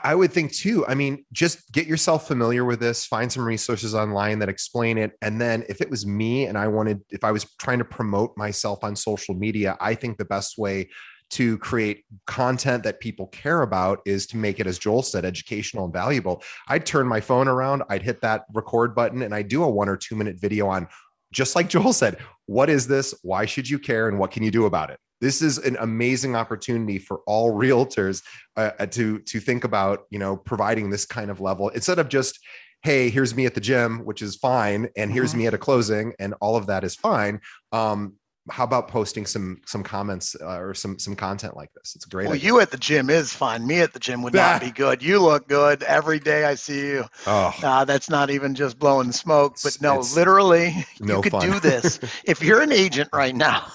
I, 0.04 0.14
would 0.14 0.32
think 0.32 0.52
too. 0.52 0.86
I 0.86 0.94
mean, 0.94 1.24
just 1.32 1.72
get 1.72 1.86
yourself 1.86 2.28
familiar 2.28 2.66
with 2.66 2.78
this, 2.78 3.06
find 3.06 3.32
some 3.32 3.42
resources 3.42 3.94
online 3.94 4.38
that 4.40 4.50
explain 4.50 4.98
it. 4.98 5.12
And 5.22 5.40
then 5.40 5.64
if 5.66 5.80
it 5.80 5.88
was 5.88 6.06
me 6.06 6.44
and 6.44 6.58
I 6.58 6.68
wanted, 6.68 7.00
if 7.08 7.24
I 7.24 7.32
was 7.32 7.46
trying 7.58 7.78
to 7.78 7.86
promote 7.86 8.36
myself 8.36 8.80
on 8.84 8.94
social 8.94 9.34
media, 9.34 9.78
I 9.80 9.94
think 9.94 10.18
the 10.18 10.26
best 10.26 10.58
way 10.58 10.90
to 11.30 11.56
create 11.58 12.04
content 12.26 12.82
that 12.84 13.00
people 13.00 13.28
care 13.28 13.62
about 13.62 14.00
is 14.04 14.26
to 14.26 14.36
make 14.36 14.60
it, 14.60 14.66
as 14.66 14.78
Joel 14.78 15.02
said, 15.02 15.24
educational 15.24 15.84
and 15.84 15.92
valuable. 15.92 16.42
I'd 16.68 16.86
turn 16.86 17.08
my 17.08 17.20
phone 17.20 17.48
around, 17.48 17.82
I'd 17.88 18.02
hit 18.02 18.20
that 18.20 18.44
record 18.52 18.94
button, 18.94 19.22
and 19.22 19.34
I'd 19.34 19.48
do 19.48 19.64
a 19.64 19.70
one 19.70 19.88
or 19.88 19.96
two 19.96 20.16
minute 20.16 20.36
video 20.38 20.68
on 20.68 20.86
just 21.32 21.56
like 21.56 21.68
Joel 21.68 21.92
said, 21.92 22.18
what 22.46 22.70
is 22.70 22.86
this? 22.86 23.14
Why 23.22 23.46
should 23.46 23.68
you 23.68 23.78
care? 23.78 24.08
And 24.08 24.18
what 24.18 24.30
can 24.30 24.42
you 24.42 24.50
do 24.50 24.66
about 24.66 24.90
it? 24.90 24.98
This 25.20 25.42
is 25.42 25.58
an 25.58 25.76
amazing 25.80 26.36
opportunity 26.36 26.98
for 26.98 27.20
all 27.26 27.52
realtors 27.58 28.22
uh, 28.56 28.70
uh, 28.78 28.86
to 28.86 29.18
to 29.20 29.40
think 29.40 29.64
about, 29.64 30.04
you 30.10 30.18
know, 30.18 30.36
providing 30.36 30.90
this 30.90 31.04
kind 31.04 31.30
of 31.30 31.40
level 31.40 31.68
instead 31.70 31.98
of 31.98 32.08
just, 32.08 32.38
hey, 32.82 33.10
here's 33.10 33.34
me 33.34 33.46
at 33.46 33.54
the 33.54 33.60
gym, 33.60 34.04
which 34.04 34.22
is 34.22 34.36
fine, 34.36 34.88
and 34.96 35.12
here's 35.12 35.30
mm-hmm. 35.30 35.40
me 35.40 35.46
at 35.48 35.54
a 35.54 35.58
closing, 35.58 36.14
and 36.18 36.34
all 36.40 36.56
of 36.56 36.66
that 36.66 36.84
is 36.84 36.94
fine. 36.94 37.40
Um, 37.72 38.14
how 38.50 38.64
about 38.64 38.88
posting 38.88 39.26
some 39.26 39.60
some 39.66 39.82
comments 39.82 40.36
uh, 40.40 40.58
or 40.58 40.74
some 40.74 40.98
some 40.98 41.16
content 41.16 41.56
like 41.56 41.72
this? 41.74 41.94
It's 41.94 42.04
great. 42.04 42.26
Well, 42.26 42.34
idea. 42.34 42.46
you 42.46 42.60
at 42.60 42.70
the 42.70 42.76
gym 42.76 43.10
is 43.10 43.32
fine. 43.32 43.66
Me 43.66 43.80
at 43.80 43.92
the 43.92 43.98
gym 43.98 44.22
would 44.22 44.34
not 44.34 44.60
be 44.62 44.70
good. 44.70 45.02
You 45.02 45.20
look 45.20 45.48
good 45.48 45.82
every 45.82 46.18
day 46.18 46.44
I 46.44 46.54
see 46.54 46.80
you. 46.80 47.04
Oh, 47.26 47.54
uh, 47.62 47.84
that's 47.84 48.10
not 48.10 48.30
even 48.30 48.54
just 48.54 48.78
blowing 48.78 49.12
smoke, 49.12 49.56
but 49.62 49.78
no, 49.80 50.00
literally, 50.14 50.86
no 51.00 51.16
you 51.16 51.22
could 51.22 51.32
fun. 51.32 51.50
do 51.50 51.60
this 51.60 52.00
if 52.24 52.42
you're 52.42 52.60
an 52.60 52.72
agent 52.72 53.10
right 53.12 53.34
now. 53.34 53.66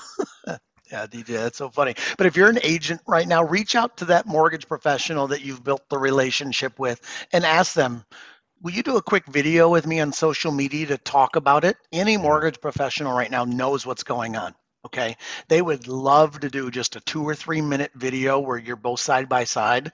Yeah, 0.92 1.08
DJ, 1.08 1.25
that's 1.25 1.58
so 1.58 1.72
funny. 1.72 1.96
But 2.20 2.27
if 2.27 2.38
you're 2.38 2.50
an 2.50 2.60
agent 2.62 3.01
right 3.08 3.27
now, 3.27 3.44
reach 3.44 3.75
out 3.75 3.98
to 3.98 4.06
that 4.06 4.27
mortgage 4.27 4.68
professional 4.68 5.27
that 5.30 5.42
you've 5.42 5.63
built 5.63 5.82
the 5.89 5.98
relationship 5.98 6.77
with 6.77 7.01
and 7.32 7.44
ask 7.44 7.74
them, 7.74 8.06
will 8.63 8.72
you 8.72 8.82
do 8.82 8.98
a 8.98 9.01
quick 9.01 9.25
video 9.27 9.70
with 9.70 9.86
me 9.86 10.00
on 10.00 10.13
social 10.13 10.51
media 10.51 10.86
to 10.88 10.98
talk 10.98 11.36
about 11.36 11.65
it? 11.65 11.77
Any 11.92 12.18
mortgage 12.18 12.62
professional 12.62 13.15
right 13.15 13.30
now 13.30 13.44
knows 13.44 13.86
what's 13.86 14.03
going 14.03 14.36
on. 14.36 14.56
Okay. 14.86 15.18
They 15.48 15.62
would 15.62 15.88
love 15.88 16.42
to 16.42 16.50
do 16.50 16.70
just 16.70 16.96
a 16.96 17.00
two 17.00 17.24
or 17.24 17.36
three 17.36 17.62
minute 17.62 17.92
video 17.96 18.40
where 18.40 18.58
you're 18.58 18.75
both 18.75 19.00
side 19.00 19.30
by 19.30 19.46
side. 19.46 19.92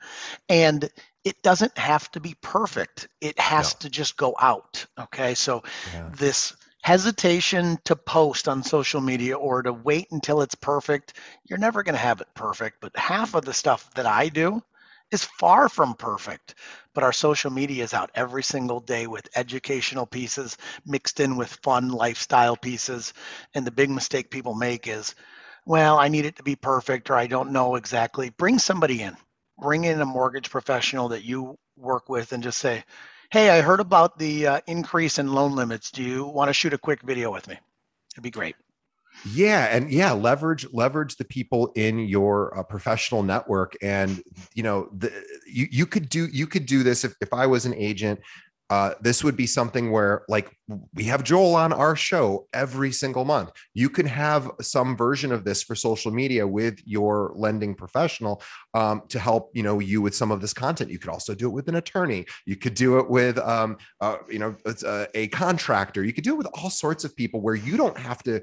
And 0.47 0.89
it 1.23 1.41
doesn't 1.43 1.77
have 1.77 2.09
to 2.11 2.19
be 2.19 2.35
perfect, 2.41 3.07
it 3.21 3.37
has 3.39 3.75
to 3.75 3.89
just 3.89 4.17
go 4.17 4.35
out. 4.39 4.85
Okay. 4.97 5.35
So 5.35 5.63
yeah. 5.93 6.09
this 6.15 6.55
hesitation 6.81 7.77
to 7.83 7.95
post 7.95 8.47
on 8.47 8.63
social 8.63 9.01
media 9.01 9.37
or 9.37 9.61
to 9.61 9.73
wait 9.73 10.07
until 10.11 10.41
it's 10.41 10.55
perfect, 10.55 11.13
you're 11.47 11.59
never 11.59 11.83
going 11.83 11.95
to 11.95 11.99
have 12.01 12.21
it 12.21 12.27
perfect. 12.33 12.77
But 12.79 12.95
half 12.97 13.35
of 13.35 13.45
the 13.45 13.53
stuff 13.53 13.93
that 13.95 14.05
I 14.05 14.29
do 14.29 14.63
is 15.11 15.23
far 15.23 15.69
from 15.69 15.95
perfect. 15.95 16.55
But 16.99 17.05
our 17.05 17.13
social 17.13 17.49
media 17.49 17.85
is 17.85 17.93
out 17.93 18.11
every 18.13 18.43
single 18.43 18.81
day 18.81 19.07
with 19.07 19.29
educational 19.33 20.05
pieces 20.05 20.57
mixed 20.85 21.21
in 21.21 21.37
with 21.37 21.47
fun 21.63 21.91
lifestyle 21.91 22.57
pieces. 22.57 23.13
And 23.53 23.65
the 23.65 23.71
big 23.71 23.89
mistake 23.89 24.29
people 24.29 24.53
make 24.53 24.85
is, 24.85 25.15
well, 25.65 25.97
I 25.97 26.09
need 26.09 26.25
it 26.25 26.35
to 26.35 26.43
be 26.43 26.57
perfect 26.57 27.09
or 27.09 27.15
I 27.15 27.27
don't 27.27 27.53
know 27.53 27.75
exactly. 27.75 28.31
Bring 28.31 28.59
somebody 28.59 29.01
in, 29.01 29.15
bring 29.57 29.85
in 29.85 30.01
a 30.01 30.05
mortgage 30.05 30.49
professional 30.49 31.07
that 31.07 31.23
you 31.23 31.57
work 31.77 32.09
with 32.09 32.33
and 32.33 32.43
just 32.43 32.59
say, 32.59 32.83
hey, 33.31 33.49
I 33.49 33.61
heard 33.61 33.79
about 33.79 34.19
the 34.19 34.47
uh, 34.47 34.59
increase 34.67 35.19
in 35.19 35.31
loan 35.31 35.55
limits. 35.55 35.91
Do 35.91 36.03
you 36.03 36.25
want 36.25 36.49
to 36.49 36.53
shoot 36.53 36.73
a 36.73 36.77
quick 36.77 37.01
video 37.01 37.31
with 37.31 37.47
me? 37.47 37.57
It'd 38.13 38.23
be 38.23 38.29
great 38.29 38.57
yeah 39.25 39.65
and 39.65 39.91
yeah 39.91 40.11
leverage 40.11 40.65
leverage 40.73 41.15
the 41.17 41.25
people 41.25 41.71
in 41.75 41.99
your 41.99 42.57
uh, 42.57 42.63
professional 42.63 43.23
network 43.23 43.75
and 43.81 44.21
you 44.53 44.63
know 44.63 44.89
the, 44.97 45.11
you, 45.47 45.67
you 45.71 45.85
could 45.85 46.09
do 46.09 46.27
you 46.27 46.47
could 46.47 46.65
do 46.65 46.83
this 46.83 47.03
if, 47.03 47.13
if 47.21 47.33
i 47.33 47.45
was 47.45 47.65
an 47.65 47.73
agent 47.75 48.19
uh, 48.69 48.93
this 49.01 49.23
would 49.23 49.35
be 49.35 49.47
something 49.47 49.91
where 49.91 50.23
like 50.27 50.55
we 50.93 51.03
have 51.05 51.23
joel 51.23 51.55
on 51.55 51.73
our 51.73 51.95
show 51.95 52.47
every 52.53 52.91
single 52.91 53.25
month. 53.25 53.49
You 53.73 53.89
can 53.89 54.05
have 54.05 54.51
some 54.61 54.95
version 54.95 55.31
of 55.31 55.43
this 55.43 55.63
for 55.63 55.73
social 55.73 56.11
media 56.11 56.45
with 56.45 56.79
your 56.85 57.33
lending 57.35 57.73
professional 57.73 58.43
um, 58.75 59.01
to 59.09 59.17
help 59.17 59.49
you 59.55 59.63
know 59.63 59.79
you 59.79 60.01
with 60.01 60.15
some 60.15 60.31
of 60.31 60.39
this 60.39 60.53
content. 60.53 60.91
You 60.91 60.99
could 60.99 61.09
also 61.09 61.33
do 61.33 61.47
it 61.47 61.53
with 61.53 61.67
an 61.67 61.75
attorney. 61.75 62.27
You 62.45 62.57
could 62.57 62.75
do 62.75 62.99
it 62.99 63.09
with 63.09 63.39
um, 63.39 63.77
uh, 64.01 64.17
you 64.29 64.37
know 64.37 64.55
a, 64.65 64.75
uh, 64.87 65.05
a 65.15 65.27
contractor. 65.29 66.03
You 66.03 66.13
could 66.13 66.23
do 66.23 66.33
it 66.33 66.37
with 66.37 66.47
all 66.53 66.69
sorts 66.69 67.03
of 67.03 67.15
people 67.15 67.41
where 67.41 67.55
you 67.55 67.75
don't 67.75 67.97
have 67.97 68.21
to 68.23 68.39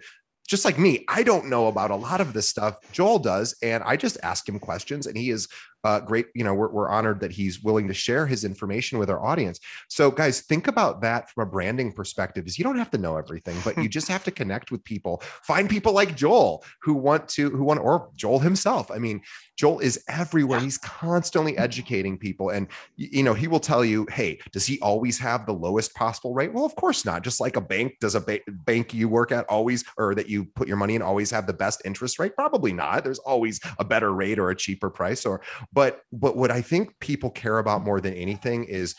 just 0.47 0.65
like 0.65 0.79
me, 0.79 1.05
I 1.09 1.23
don't 1.23 1.47
know 1.47 1.67
about 1.67 1.91
a 1.91 1.97
lot 1.97 2.21
of 2.21 2.33
this 2.33 2.49
stuff. 2.49 2.77
Joel 2.93 3.19
does, 3.19 3.57
and 3.63 3.83
I 3.85 3.97
just 3.97 4.19
ask 4.23 4.49
him 4.49 4.59
questions, 4.59 5.07
and 5.07 5.17
he 5.17 5.31
is 5.31 5.49
uh, 5.87 6.01
great. 6.01 6.27
You 6.35 6.43
know, 6.43 6.53
we're, 6.53 6.69
we're 6.69 6.89
honored 6.89 7.21
that 7.21 7.31
he's 7.31 7.63
willing 7.63 7.87
to 7.87 7.95
share 7.95 8.27
his 8.27 8.45
information 8.45 8.99
with 8.99 9.09
our 9.09 9.25
audience. 9.25 9.61
So, 9.89 10.11
guys, 10.11 10.41
think 10.41 10.67
about 10.67 11.01
that 11.03 11.31
from 11.31 11.47
a 11.47 11.51
branding 11.51 11.93
perspective. 11.93 12.45
Is 12.49 12.59
you 12.59 12.65
don't 12.65 12.77
have 12.77 12.91
to 12.91 12.99
know 12.99 13.17
everything, 13.17 13.57
but 13.65 13.79
you 13.79 13.89
just 13.99 14.09
have 14.09 14.25
to 14.25 14.33
connect 14.33 14.73
with 14.73 14.83
people. 14.83 15.23
Find 15.45 15.71
people 15.71 15.93
like 15.93 16.17
Joel 16.17 16.65
who 16.83 16.95
want 16.95 17.29
to, 17.29 17.51
who 17.51 17.63
want, 17.63 17.79
or 17.79 18.11
Joel 18.17 18.41
himself. 18.41 18.91
I 18.91 18.99
mean, 18.99 19.23
Joel 19.57 19.79
is 19.79 20.03
everywhere. 20.09 20.59
He's 20.59 20.77
constantly 20.77 21.57
educating 21.57 22.19
people, 22.19 22.51
and 22.51 22.67
you 22.97 23.23
know, 23.23 23.35
he 23.35 23.47
will 23.47 23.61
tell 23.61 23.85
you, 23.85 24.09
"Hey, 24.11 24.41
does 24.51 24.67
he 24.67 24.81
always 24.81 25.21
have 25.21 25.47
the 25.47 25.55
lowest 25.55 25.95
possible 25.95 26.35
rate?" 26.35 26.53
Well, 26.53 26.65
of 26.65 26.75
course 26.75 27.05
not. 27.05 27.23
Just 27.23 27.41
like 27.41 27.55
a 27.55 27.61
bank, 27.61 27.95
does 28.01 28.17
a 28.17 28.21
ba- 28.21 28.41
bank 28.49 28.93
you 28.93 29.09
work 29.09 29.31
at 29.31 29.47
always, 29.47 29.85
or 29.97 30.17
that 30.17 30.29
you 30.29 30.47
put 30.47 30.67
your 30.67 30.79
money 30.79 30.97
in, 30.97 31.03
always 31.03 31.31
have 31.31 31.47
the 31.47 31.53
best 31.53 31.81
interest 31.85 32.19
rate? 32.19 32.35
Probably 32.35 32.73
not. 32.73 33.05
There's 33.05 33.21
always 33.21 33.61
a 33.79 33.85
better 33.85 34.13
rate 34.13 34.41
or 34.41 34.51
a 34.51 34.57
cheaper 34.57 34.91
price, 34.91 35.25
or 35.25 35.43
but 35.77 36.01
but 36.11 36.37
what 36.37 36.51
I 36.51 36.63
think 36.63 36.99
people 36.99 37.31
care 37.31 37.59
about 37.59 37.85
more 37.85 38.01
than 38.01 38.15
anything 38.15 38.65
is 38.65 38.97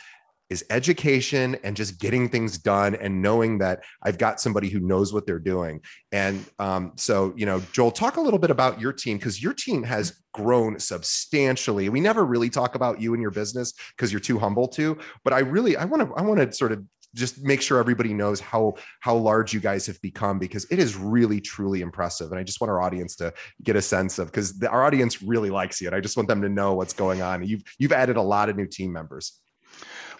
is 0.49 0.63
education 0.69 1.57
and 1.63 1.75
just 1.75 1.99
getting 1.99 2.29
things 2.29 2.57
done 2.57 2.95
and 2.95 3.21
knowing 3.21 3.57
that 3.57 3.83
I've 4.03 4.17
got 4.17 4.39
somebody 4.39 4.69
who 4.69 4.79
knows 4.79 5.11
what 5.11 5.25
they're 5.25 5.39
doing. 5.39 5.81
And 6.13 6.45
um, 6.57 6.93
so, 6.95 7.33
you 7.35 7.45
know, 7.45 7.61
Joel, 7.73 7.91
talk 7.91 8.15
a 8.15 8.21
little 8.21 8.39
bit 8.39 8.49
about 8.49 8.79
your 8.79 8.93
team 8.93 9.17
because 9.17 9.43
your 9.43 9.53
team 9.53 9.83
has 9.83 10.21
grown 10.33 10.79
substantially. 10.79 11.89
We 11.89 11.99
never 11.99 12.23
really 12.23 12.49
talk 12.49 12.75
about 12.75 13.01
you 13.01 13.13
and 13.13 13.21
your 13.21 13.31
business 13.31 13.73
because 13.97 14.13
you're 14.13 14.21
too 14.21 14.39
humble 14.39 14.69
to. 14.69 14.97
But 15.25 15.33
I 15.33 15.39
really, 15.39 15.75
I 15.75 15.83
want 15.83 16.07
to, 16.07 16.15
I 16.15 16.21
want 16.21 16.39
to 16.39 16.55
sort 16.55 16.71
of 16.71 16.81
just 17.15 17.43
make 17.43 17.61
sure 17.61 17.79
everybody 17.79 18.13
knows 18.13 18.39
how 18.39 18.75
how 18.99 19.15
large 19.15 19.53
you 19.53 19.59
guys 19.59 19.85
have 19.87 19.99
become 20.01 20.39
because 20.39 20.65
it 20.69 20.79
is 20.79 20.95
really 20.95 21.39
truly 21.41 21.81
impressive 21.81 22.31
and 22.31 22.39
i 22.39 22.43
just 22.43 22.61
want 22.61 22.69
our 22.69 22.81
audience 22.81 23.15
to 23.15 23.33
get 23.63 23.75
a 23.75 23.81
sense 23.81 24.19
of 24.19 24.27
because 24.27 24.61
our 24.63 24.83
audience 24.83 25.21
really 25.21 25.49
likes 25.49 25.81
you 25.81 25.87
and 25.87 25.95
i 25.95 25.99
just 25.99 26.17
want 26.17 26.27
them 26.27 26.41
to 26.41 26.49
know 26.49 26.73
what's 26.73 26.93
going 26.93 27.21
on 27.21 27.43
you've 27.43 27.63
you've 27.79 27.91
added 27.91 28.17
a 28.17 28.21
lot 28.21 28.49
of 28.49 28.55
new 28.55 28.67
team 28.67 28.91
members 28.91 29.39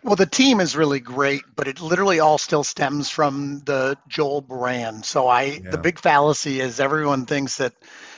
well, 0.04 0.16
the 0.16 0.28
team 0.28 0.60
is 0.60 0.78
really 0.78 1.00
great, 1.00 1.42
but 1.56 1.68
it 1.68 1.82
literally 1.82 2.20
all 2.20 2.38
still 2.38 2.64
stems 2.64 3.10
from 3.10 3.62
the 3.66 3.98
Joel 4.08 4.42
brand. 4.42 5.04
So 5.04 5.28
I 5.28 5.44
yeah. 5.44 5.72
the 5.72 5.78
big 5.78 6.00
fallacy 6.00 6.60
is 6.60 6.80
everyone 6.80 7.26
thinks 7.26 7.58
that 7.58 7.74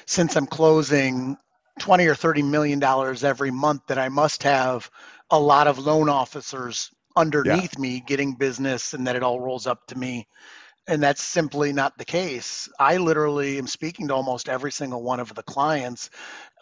since 0.06 0.36
I'm 0.36 0.46
closing 0.46 1.38
20 1.80 2.06
or 2.08 2.16
30 2.16 2.44
million 2.44 2.80
dollars 2.80 3.24
every 3.24 3.52
month 3.52 3.84
that 3.88 3.98
I 3.98 4.10
must 4.10 4.44
have 4.44 4.90
a 5.32 5.40
lot 5.40 5.68
of 5.68 5.80
loan 5.80 6.10
officers 6.10 6.92
underneath 7.20 7.76
yeah. 7.76 7.82
me 7.82 8.00
getting 8.00 8.34
business 8.34 8.94
and 8.94 9.06
that 9.08 9.16
it 9.16 9.24
all 9.24 9.40
rolls 9.40 9.68
up 9.68 9.86
to 9.88 9.98
me. 9.98 10.28
And 10.88 11.04
that's 11.04 11.22
simply 11.22 11.72
not 11.72 11.98
the 11.98 12.06
case. 12.06 12.68
I 12.80 12.98
literally 12.98 13.60
am 13.60 13.68
speaking 13.68 14.08
to 14.08 14.16
almost 14.16 14.50
every 14.50 14.72
single 14.72 15.04
one 15.04 15.20
of 15.20 15.36
the 15.36 15.44
clients. 15.44 16.10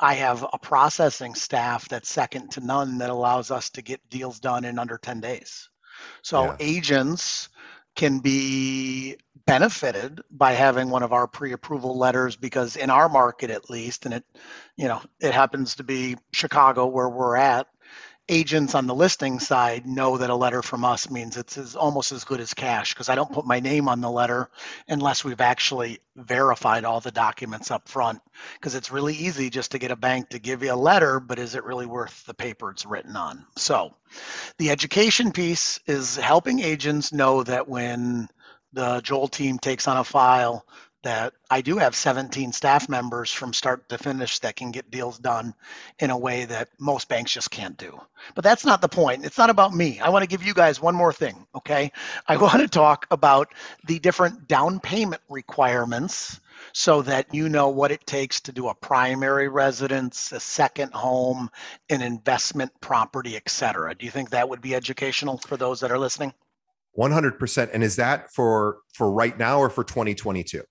I 0.01 0.15
have 0.15 0.45
a 0.51 0.57
processing 0.57 1.33
staff 1.35 1.87
that's 1.87 2.09
second 2.09 2.51
to 2.51 2.59
none 2.59 2.97
that 2.97 3.09
allows 3.09 3.51
us 3.51 3.69
to 3.71 3.81
get 3.81 4.09
deals 4.09 4.39
done 4.39 4.65
in 4.65 4.79
under 4.79 4.97
10 4.97 5.21
days. 5.21 5.69
So 6.23 6.43
yeah. 6.43 6.55
agents 6.59 7.47
can 7.95 8.19
be 8.19 9.17
benefited 9.47 10.21
by 10.29 10.53
having 10.53 10.89
one 10.89 11.03
of 11.03 11.13
our 11.13 11.25
pre-approval 11.25 11.97
letters 11.97 12.35
because 12.35 12.75
in 12.75 12.89
our 12.89 13.07
market 13.07 13.49
at 13.49 13.69
least 13.69 14.05
and 14.05 14.13
it 14.13 14.25
you 14.75 14.87
know 14.89 15.01
it 15.21 15.33
happens 15.33 15.75
to 15.75 15.83
be 15.83 16.17
chicago 16.33 16.85
where 16.85 17.07
we're 17.07 17.37
at 17.37 17.65
agents 18.29 18.75
on 18.75 18.87
the 18.87 18.95
listing 18.95 19.39
side 19.39 19.85
know 19.85 20.17
that 20.17 20.29
a 20.29 20.35
letter 20.35 20.61
from 20.61 20.83
us 20.83 21.09
means 21.09 21.37
it's 21.37 21.57
as, 21.57 21.75
almost 21.75 22.11
as 22.11 22.23
good 22.23 22.39
as 22.39 22.53
cash 22.53 22.93
because 22.93 23.09
I 23.09 23.15
don't 23.15 23.31
put 23.31 23.45
my 23.45 23.59
name 23.59 23.87
on 23.87 24.01
the 24.01 24.09
letter 24.09 24.49
unless 24.87 25.23
we've 25.23 25.41
actually 25.41 25.99
verified 26.15 26.83
all 26.83 26.99
the 26.99 27.11
documents 27.11 27.71
up 27.71 27.87
front 27.87 28.19
because 28.55 28.75
it's 28.75 28.91
really 28.91 29.15
easy 29.15 29.49
just 29.49 29.71
to 29.71 29.79
get 29.79 29.91
a 29.91 29.95
bank 29.95 30.29
to 30.29 30.39
give 30.39 30.63
you 30.63 30.73
a 30.73 30.75
letter 30.75 31.19
but 31.19 31.39
is 31.39 31.55
it 31.55 31.63
really 31.63 31.85
worth 31.85 32.25
the 32.25 32.33
paper 32.33 32.71
it's 32.71 32.85
written 32.85 33.15
on? 33.15 33.45
So 33.55 33.93
the 34.57 34.71
education 34.71 35.31
piece 35.31 35.79
is 35.87 36.17
helping 36.17 36.59
agents 36.59 37.13
know 37.13 37.43
that 37.43 37.69
when 37.69 38.29
the 38.73 39.01
Joel 39.01 39.27
team 39.27 39.57
takes 39.57 39.87
on 39.87 39.97
a 39.97 40.03
file 40.03 40.65
that 41.07 41.31
I 41.49 41.61
do 41.61 41.77
have 41.77 41.95
17 41.95 42.51
staff 42.51 42.89
members 42.89 43.31
from 43.31 43.53
start 43.53 43.87
to 43.87 43.97
finish 43.97 44.39
that 44.39 44.57
can 44.57 44.71
get 44.71 44.91
deals 44.91 45.17
done 45.17 45.53
in 45.99 46.09
a 46.09 46.17
way 46.17 46.43
that 46.43 46.67
most 46.79 47.07
banks 47.07 47.31
just 47.31 47.49
can't 47.49 47.77
do. 47.77 47.97
But 48.35 48.43
that's 48.43 48.65
not 48.65 48.81
the 48.81 48.89
point. 48.89 49.23
It's 49.23 49.37
not 49.37 49.49
about 49.49 49.73
me. 49.73 50.01
I 50.01 50.09
want 50.09 50.23
to 50.23 50.27
give 50.27 50.43
you 50.43 50.53
guys 50.53 50.81
one 50.81 50.95
more 50.95 51.13
thing, 51.13 51.47
okay? 51.55 51.93
I 52.27 52.35
want 52.45 52.59
to 52.59 52.67
talk 52.67 53.07
about 53.09 53.53
the 53.85 53.99
different 53.99 54.49
down 54.49 54.81
payment 54.81 55.21
requirements 55.29 56.41
so 56.73 57.01
that 57.03 57.33
you 57.33 57.47
know 57.47 57.69
what 57.69 57.93
it 57.93 58.05
takes 58.05 58.41
to 58.41 58.51
do 58.51 58.67
a 58.67 58.75
primary 58.75 59.47
residence, 59.47 60.33
a 60.33 60.41
second 60.41 60.91
home, 60.91 61.49
an 61.89 62.01
investment 62.01 62.73
property, 62.81 63.37
etc. 63.37 63.95
Do 63.95 64.05
you 64.05 64.11
think 64.11 64.31
that 64.31 64.49
would 64.49 64.61
be 64.61 64.75
educational 64.75 65.37
for 65.37 65.55
those 65.55 65.79
that 65.79 65.91
are 65.91 65.99
listening? 65.99 66.33
100% 66.97 67.69
and 67.73 67.83
is 67.83 67.95
that 67.95 68.33
for 68.33 68.79
for 68.93 69.11
right 69.11 69.37
now 69.37 69.59
or 69.59 69.69
for 69.69 69.83
2022 69.83 70.63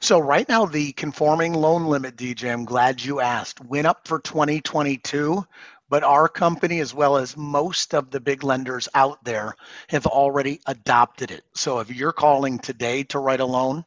so 0.00 0.18
right 0.18 0.48
now, 0.48 0.66
the 0.66 0.92
conforming 0.92 1.54
loan 1.54 1.86
limit, 1.86 2.16
DJ, 2.16 2.52
I'm 2.52 2.64
glad 2.64 3.02
you 3.02 3.20
asked, 3.20 3.60
went 3.64 3.86
up 3.86 4.06
for 4.08 4.20
2022 4.20 5.44
But 5.88 6.04
our 6.04 6.28
company, 6.28 6.80
as 6.80 6.94
well 6.94 7.16
as 7.18 7.36
most 7.36 7.94
of 7.94 8.10
the 8.10 8.20
big 8.20 8.42
lenders 8.44 8.88
out 8.94 9.24
there, 9.24 9.54
have 9.88 10.06
already 10.06 10.60
adopted 10.66 11.30
it. 11.30 11.44
So 11.54 11.80
if 11.80 11.90
you're 11.94 12.12
calling 12.12 12.58
today 12.58 13.04
to 13.04 13.18
write 13.18 13.40
a 13.40 13.46
loan, 13.46 13.84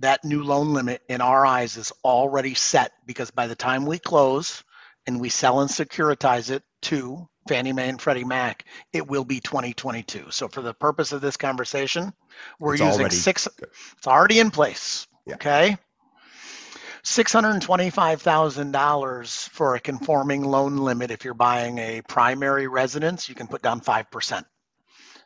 that 0.00 0.24
new 0.24 0.42
loan 0.42 0.74
limit 0.74 1.02
in 1.08 1.20
our 1.20 1.46
eyes 1.46 1.76
is 1.76 1.92
already 2.04 2.54
set 2.54 2.92
because 3.06 3.30
by 3.30 3.46
the 3.46 3.56
time 3.56 3.86
we 3.86 3.98
close 3.98 4.62
and 5.06 5.20
we 5.20 5.28
sell 5.30 5.60
and 5.60 5.70
securitize 5.70 6.50
it 6.50 6.62
to 6.82 7.28
Fannie 7.48 7.72
Mae 7.72 7.88
and 7.88 8.00
Freddie 8.00 8.24
Mac, 8.24 8.64
it 8.92 9.06
will 9.08 9.24
be 9.24 9.40
2022. 9.40 10.26
So 10.30 10.48
for 10.48 10.62
the 10.62 10.74
purpose 10.74 11.12
of 11.12 11.20
this 11.20 11.36
conversation, 11.36 12.12
we're 12.60 12.74
It's 12.74 12.80
using 12.80 13.10
six. 13.10 13.48
good. 13.56 13.70
It's 13.98 14.06
already 14.06 14.40
in 14.40 14.50
place. 14.50 15.06
Yeah. 15.28 15.36
Okay. 15.36 15.76
$625,000 17.04 19.48
for 19.50 19.76
a 19.76 19.80
conforming 19.80 20.44
loan 20.44 20.78
limit. 20.78 21.10
If 21.10 21.24
you're 21.24 21.34
buying 21.34 21.78
a 21.78 22.02
primary 22.02 22.66
residence, 22.66 23.28
you 23.28 23.34
can 23.34 23.46
put 23.46 23.62
down 23.62 23.80
5%. 23.80 24.44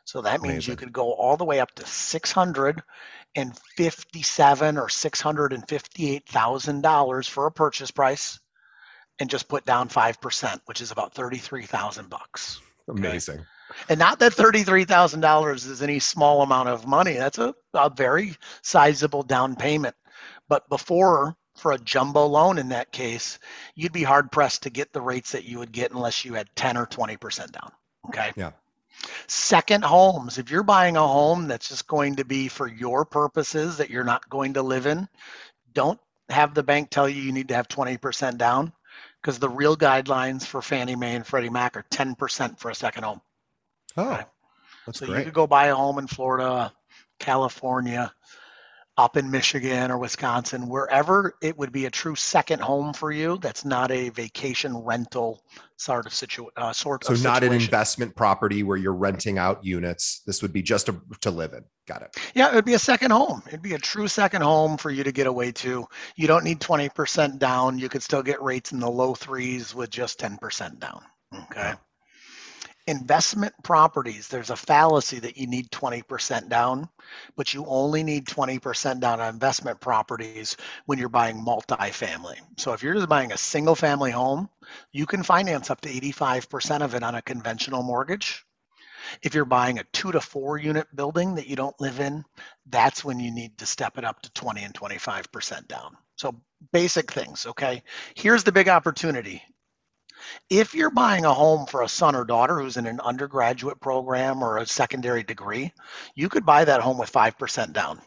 So 0.05 0.21
that 0.21 0.41
means 0.41 0.67
you 0.67 0.75
could 0.75 0.91
go 0.91 1.13
all 1.13 1.37
the 1.37 1.45
way 1.45 1.61
up 1.61 1.71
to 1.75 1.85
657 1.85 4.77
or 4.77 4.87
$658,000 4.87 7.29
for 7.29 7.45
a 7.45 7.51
purchase 7.51 7.91
price 7.91 8.39
and 9.19 9.29
just 9.29 9.47
put 9.47 9.63
down 9.65 9.89
5%, 9.89 10.59
which 10.65 10.81
is 10.81 10.89
about 10.91 11.13
33,000 11.13 12.09
bucks. 12.09 12.59
Amazing. 12.89 13.45
And 13.89 13.99
not 13.99 14.19
that 14.19 14.33
$33,000 14.33 15.55
is 15.55 15.81
any 15.81 15.99
small 15.99 16.41
amount 16.41 16.69
of 16.69 16.87
money. 16.87 17.13
That's 17.13 17.37
a, 17.37 17.55
a 17.73 17.89
very 17.89 18.35
sizable 18.61 19.23
down 19.23 19.55
payment. 19.55 19.95
But 20.47 20.67
before, 20.69 21.35
for 21.55 21.71
a 21.71 21.77
jumbo 21.77 22.25
loan 22.25 22.57
in 22.57 22.69
that 22.69 22.91
case, 22.91 23.39
you'd 23.75 23.93
be 23.93 24.03
hard 24.03 24.31
pressed 24.31 24.63
to 24.63 24.69
get 24.69 24.91
the 24.91 25.01
rates 25.01 25.31
that 25.31 25.45
you 25.45 25.59
would 25.59 25.71
get 25.71 25.91
unless 25.91 26.25
you 26.25 26.33
had 26.33 26.49
10 26.55 26.77
or 26.77 26.85
20% 26.85 27.51
down. 27.51 27.71
Okay. 28.07 28.31
Yeah. 28.35 28.51
Second 29.27 29.83
homes, 29.83 30.37
if 30.37 30.49
you're 30.51 30.63
buying 30.63 30.97
a 30.97 31.07
home 31.07 31.47
that's 31.47 31.69
just 31.69 31.87
going 31.87 32.15
to 32.17 32.25
be 32.25 32.47
for 32.47 32.67
your 32.67 33.05
purposes 33.05 33.77
that 33.77 33.89
you're 33.89 34.03
not 34.03 34.29
going 34.29 34.53
to 34.53 34.61
live 34.61 34.85
in, 34.85 35.07
don't 35.73 35.99
have 36.29 36.53
the 36.53 36.63
bank 36.63 36.89
tell 36.89 37.09
you 37.09 37.21
you 37.21 37.31
need 37.31 37.49
to 37.49 37.55
have 37.55 37.67
20% 37.67 38.37
down 38.37 38.71
because 39.21 39.39
the 39.39 39.49
real 39.49 39.75
guidelines 39.75 40.45
for 40.45 40.61
Fannie 40.61 40.95
Mae 40.95 41.15
and 41.15 41.25
Freddie 41.25 41.49
Mac 41.49 41.77
are 41.77 41.85
10% 41.89 42.59
for 42.59 42.69
a 42.69 42.75
second 42.75 43.03
home. 43.03 43.21
Oh, 43.97 44.19
that's 44.85 44.99
So 44.99 45.05
you 45.05 45.23
could 45.23 45.33
go 45.33 45.47
buy 45.47 45.67
a 45.67 45.75
home 45.75 45.99
in 45.99 46.07
Florida, 46.07 46.73
California, 47.19 48.13
up 48.97 49.17
in 49.17 49.31
Michigan 49.31 49.89
or 49.89 49.97
Wisconsin, 49.97 50.67
wherever 50.67 51.35
it 51.41 51.57
would 51.57 51.71
be 51.71 51.85
a 51.85 51.89
true 51.89 52.15
second 52.15 52.59
home 52.59 52.93
for 52.93 53.11
you. 53.11 53.37
That's 53.41 53.65
not 53.65 53.91
a 53.91 54.09
vacation 54.09 54.75
rental 54.77 55.43
sort 55.77 56.05
of 56.05 56.13
situ 56.13 56.45
uh, 56.55 56.73
sort 56.73 57.03
So 57.03 57.13
of 57.13 57.23
not 57.23 57.43
an 57.43 57.53
investment 57.53 58.15
property 58.15 58.61
where 58.61 58.77
you're 58.77 58.93
renting 58.93 59.37
out 59.37 59.65
units. 59.65 60.21
This 60.27 60.41
would 60.41 60.53
be 60.53 60.61
just 60.61 60.85
to, 60.87 61.01
to 61.21 61.31
live 61.31 61.53
in. 61.53 61.63
Got 61.87 62.03
it. 62.03 62.15
Yeah, 62.35 62.51
it 62.51 62.55
would 62.55 62.65
be 62.65 62.75
a 62.75 62.79
second 62.79 63.11
home. 63.11 63.41
It'd 63.47 63.61
be 63.61 63.73
a 63.73 63.79
true 63.79 64.07
second 64.07 64.43
home 64.43 64.77
for 64.77 64.91
you 64.91 65.03
to 65.03 65.11
get 65.11 65.27
away 65.27 65.51
to. 65.53 65.87
You 66.15 66.27
don't 66.27 66.43
need 66.43 66.59
20% 66.59 67.39
down. 67.39 67.79
You 67.79 67.89
could 67.89 68.03
still 68.03 68.23
get 68.23 68.41
rates 68.41 68.71
in 68.71 68.79
the 68.79 68.89
low 68.89 69.15
threes 69.15 69.73
with 69.73 69.89
just 69.89 70.19
10% 70.19 70.79
down. 70.79 71.01
Okay. 71.33 71.71
Wow. 71.71 71.79
Investment 72.85 73.53
properties, 73.63 74.27
there's 74.27 74.49
a 74.49 74.57
fallacy 74.57 75.19
that 75.19 75.37
you 75.37 75.47
need 75.47 75.71
20% 75.71 76.49
down, 76.49 76.89
but 77.37 77.53
you 77.53 77.65
only 77.65 78.03
need 78.03 78.25
20% 78.25 78.99
down 78.99 79.21
on 79.21 79.33
investment 79.33 79.79
properties 79.79 80.57
when 80.85 80.99
you're 80.99 81.07
buying 81.07 81.37
multifamily. 81.37 82.37
So 82.57 82.73
if 82.73 82.83
you're 82.83 82.95
just 82.95 83.07
buying 83.07 83.31
a 83.31 83.37
single 83.37 83.75
family 83.75 84.11
home, 84.11 84.49
you 84.91 85.05
can 85.05 85.23
finance 85.23 85.69
up 85.69 85.79
to 85.81 85.89
85% 85.89 86.81
of 86.81 86.93
it 86.93 87.03
on 87.03 87.15
a 87.15 87.21
conventional 87.21 87.83
mortgage. 87.83 88.45
If 89.21 89.33
you're 89.33 89.45
buying 89.45 89.79
a 89.79 89.85
two 89.93 90.11
to 90.11 90.19
four 90.19 90.57
unit 90.57 90.87
building 90.93 91.35
that 91.35 91.47
you 91.47 91.55
don't 91.55 91.79
live 91.79 92.01
in, 92.01 92.25
that's 92.65 93.05
when 93.05 93.19
you 93.19 93.31
need 93.31 93.57
to 93.59 93.65
step 93.65 93.97
it 93.97 94.03
up 94.03 94.21
to 94.23 94.31
20 94.33 94.63
and 94.63 94.73
25% 94.73 95.67
down. 95.67 95.95
So 96.17 96.35
basic 96.71 97.11
things, 97.11 97.45
okay? 97.45 97.83
Here's 98.15 98.43
the 98.43 98.51
big 98.51 98.69
opportunity. 98.69 99.41
If 100.49 100.73
you're 100.73 100.89
buying 100.91 101.25
a 101.25 101.33
home 101.33 101.65
for 101.65 101.81
a 101.81 101.87
son 101.87 102.15
or 102.15 102.25
daughter 102.25 102.59
who's 102.59 102.77
in 102.77 102.85
an 102.85 102.99
undergraduate 102.99 103.79
program 103.79 104.43
or 104.43 104.57
a 104.57 104.65
secondary 104.65 105.23
degree, 105.23 105.73
you 106.15 106.29
could 106.29 106.45
buy 106.45 106.65
that 106.65 106.81
home 106.81 106.97
with 106.97 107.11
5% 107.11 107.73
down. 107.73 108.01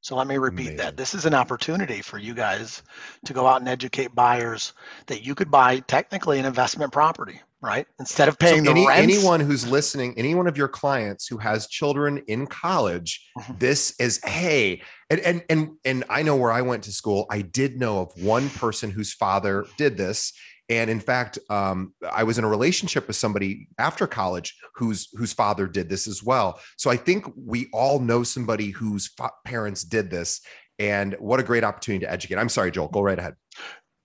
So 0.00 0.14
let 0.14 0.28
me 0.28 0.38
repeat 0.38 0.60
Amazing. 0.68 0.76
that. 0.76 0.96
This 0.96 1.14
is 1.14 1.26
an 1.26 1.34
opportunity 1.34 2.00
for 2.00 2.18
you 2.18 2.32
guys 2.32 2.84
to 3.24 3.32
go 3.32 3.44
out 3.46 3.60
and 3.60 3.68
educate 3.68 4.14
buyers 4.14 4.72
that 5.06 5.24
you 5.24 5.34
could 5.34 5.50
buy 5.50 5.80
technically 5.80 6.38
an 6.38 6.44
investment 6.44 6.92
property, 6.92 7.40
right? 7.60 7.88
Instead 7.98 8.28
of 8.28 8.38
paying 8.38 8.64
so 8.64 8.70
any, 8.70 8.82
the 8.82 8.86
rents. 8.86 9.02
anyone 9.16 9.40
who's 9.40 9.66
listening, 9.66 10.14
any 10.16 10.36
one 10.36 10.46
of 10.46 10.56
your 10.56 10.68
clients 10.68 11.26
who 11.26 11.38
has 11.38 11.66
children 11.66 12.18
in 12.28 12.46
college, 12.46 13.26
Mhm. 13.36 13.58
this 13.58 13.96
is 13.98 14.20
hey, 14.24 14.80
and 15.10 15.18
and 15.20 15.42
and 15.50 15.70
and 15.84 16.04
I 16.08 16.22
know 16.22 16.36
where 16.36 16.52
I 16.52 16.62
went 16.62 16.84
to 16.84 16.92
school. 16.92 17.26
I 17.28 17.40
did 17.42 17.80
know 17.80 18.02
of 18.02 18.12
one 18.22 18.48
person 18.50 18.92
whose 18.92 19.12
father 19.12 19.66
did 19.76 19.96
this. 19.96 20.32
And 20.68 20.90
in 20.90 20.98
fact, 21.00 21.38
um, 21.48 21.94
I 22.10 22.24
was 22.24 22.38
in 22.38 22.44
a 22.44 22.48
relationship 22.48 23.06
with 23.06 23.16
somebody 23.16 23.68
after 23.78 24.06
college 24.06 24.56
whose 24.74 25.08
whose 25.14 25.32
father 25.32 25.66
did 25.68 25.88
this 25.88 26.08
as 26.08 26.22
well. 26.24 26.60
So 26.76 26.90
I 26.90 26.96
think 26.96 27.24
we 27.36 27.68
all 27.72 28.00
know 28.00 28.24
somebody 28.24 28.70
whose 28.70 29.08
fa- 29.16 29.30
parents 29.44 29.84
did 29.84 30.10
this. 30.10 30.40
And 30.78 31.14
what 31.20 31.40
a 31.40 31.44
great 31.44 31.64
opportunity 31.64 32.04
to 32.04 32.10
educate. 32.12 32.36
I'm 32.36 32.48
sorry, 32.48 32.70
Joel. 32.70 32.88
Go 32.88 33.00
right 33.00 33.18
ahead. 33.18 33.34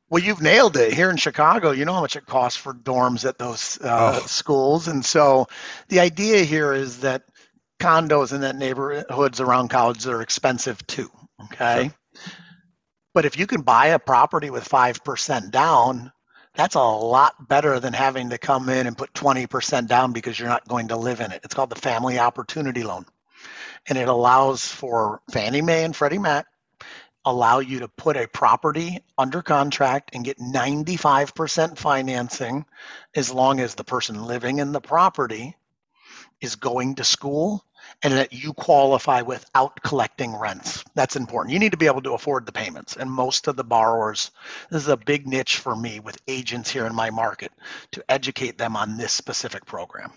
Well, 0.10 0.21
you've 0.24 0.41
nailed 0.41 0.78
it. 0.78 0.93
Here 0.93 1.10
in 1.10 1.17
Chicago, 1.17 1.71
you 1.71 1.84
know 1.86 1.93
how 1.93 2.02
much 2.02 2.15
it 2.15 2.26
costs 2.26 2.58
for 2.58 2.74
dorms 2.74 3.26
at 3.28 3.38
those 3.38 3.80
uh, 3.82 4.19
Oh. 4.21 4.26
schools. 4.28 4.88
And 4.88 5.04
so 5.04 5.47
the 5.89 6.00
idea 6.02 6.43
here 6.43 6.74
is 6.74 7.00
that 7.00 7.24
condos 7.80 8.34
in 8.34 8.41
that 8.41 8.56
neighborhoods 8.58 9.39
around 9.39 9.69
college 9.69 10.06
are 10.06 10.21
expensive 10.21 10.86
too. 10.86 11.10
Okay. 11.45 11.91
But 13.13 13.26
if 13.26 13.38
you 13.39 13.47
can 13.47 13.62
buy 13.62 13.88
a 13.88 14.00
property 14.00 14.50
with 14.50 14.67
5% 14.67 15.50
down, 15.52 16.12
that's 16.56 16.76
a 16.76 16.80
lot 16.80 17.48
better 17.48 17.80
than 17.80 17.94
having 17.94 18.32
to 18.32 18.38
come 18.38 18.70
in 18.70 18.88
and 18.88 18.98
put 18.98 19.14
20% 19.14 19.88
down 19.88 20.14
because 20.14 20.38
you're 20.38 20.50
not 20.50 20.68
going 20.68 20.90
to 20.90 20.98
live 20.98 21.22
in 21.22 21.32
it. 21.32 21.42
It's 21.44 21.54
called 21.54 21.70
the 21.70 21.80
Family 21.80 22.20
Opportunity 22.20 22.84
Loan. 22.84 23.06
And 23.88 23.98
it 23.98 24.08
allows 24.08 24.66
for 24.66 25.22
Fannie 25.32 25.62
Mae 25.62 25.84
and 25.84 25.96
Freddie 25.96 26.20
Mac 26.20 26.46
allow 27.24 27.60
you 27.60 27.80
to 27.80 27.88
put 27.88 28.18
a 28.18 28.28
property 28.28 29.00
under 29.18 29.42
contract 29.42 30.12
and 30.14 30.26
get 30.26 30.40
95% 30.40 31.78
financing 31.78 32.66
as 33.16 33.32
long 33.32 33.60
as 33.60 33.76
the 33.76 33.84
person 33.84 34.24
living 34.24 34.58
in 34.58 34.72
the 34.72 34.82
property 34.82 35.56
is 36.42 36.56
going 36.56 36.96
to 36.96 37.04
school 37.04 37.64
and 38.04 38.13
that 38.13 38.34
you 38.34 38.54
qualify 38.54 39.21
without 39.21 39.82
collecting 39.84 40.36
rents. 40.36 40.84
That's 40.95 41.15
important. 41.15 41.54
You 41.54 41.60
need 41.60 41.71
to 41.71 41.77
be 41.77 41.88
able 41.88 42.01
to 42.04 42.13
afford 42.13 42.45
the 42.45 42.51
payments. 42.51 42.95
And 42.95 43.12
most 43.12 43.47
of 43.47 43.56
the 43.56 43.63
borrowers, 43.63 44.32
this 44.69 44.84
is 44.84 44.88
a 44.88 44.97
big 44.97 45.27
niche 45.27 45.58
for 45.58 45.75
me 45.75 45.99
with 45.99 46.21
agents 46.27 46.69
here 46.69 46.86
in 46.86 46.95
my 46.95 47.10
market 47.10 47.51
to 47.91 48.04
educate 48.10 48.58
them 48.58 48.75
on 48.75 48.97
this 48.97 49.13
specific 49.13 49.65
program. 49.65 50.12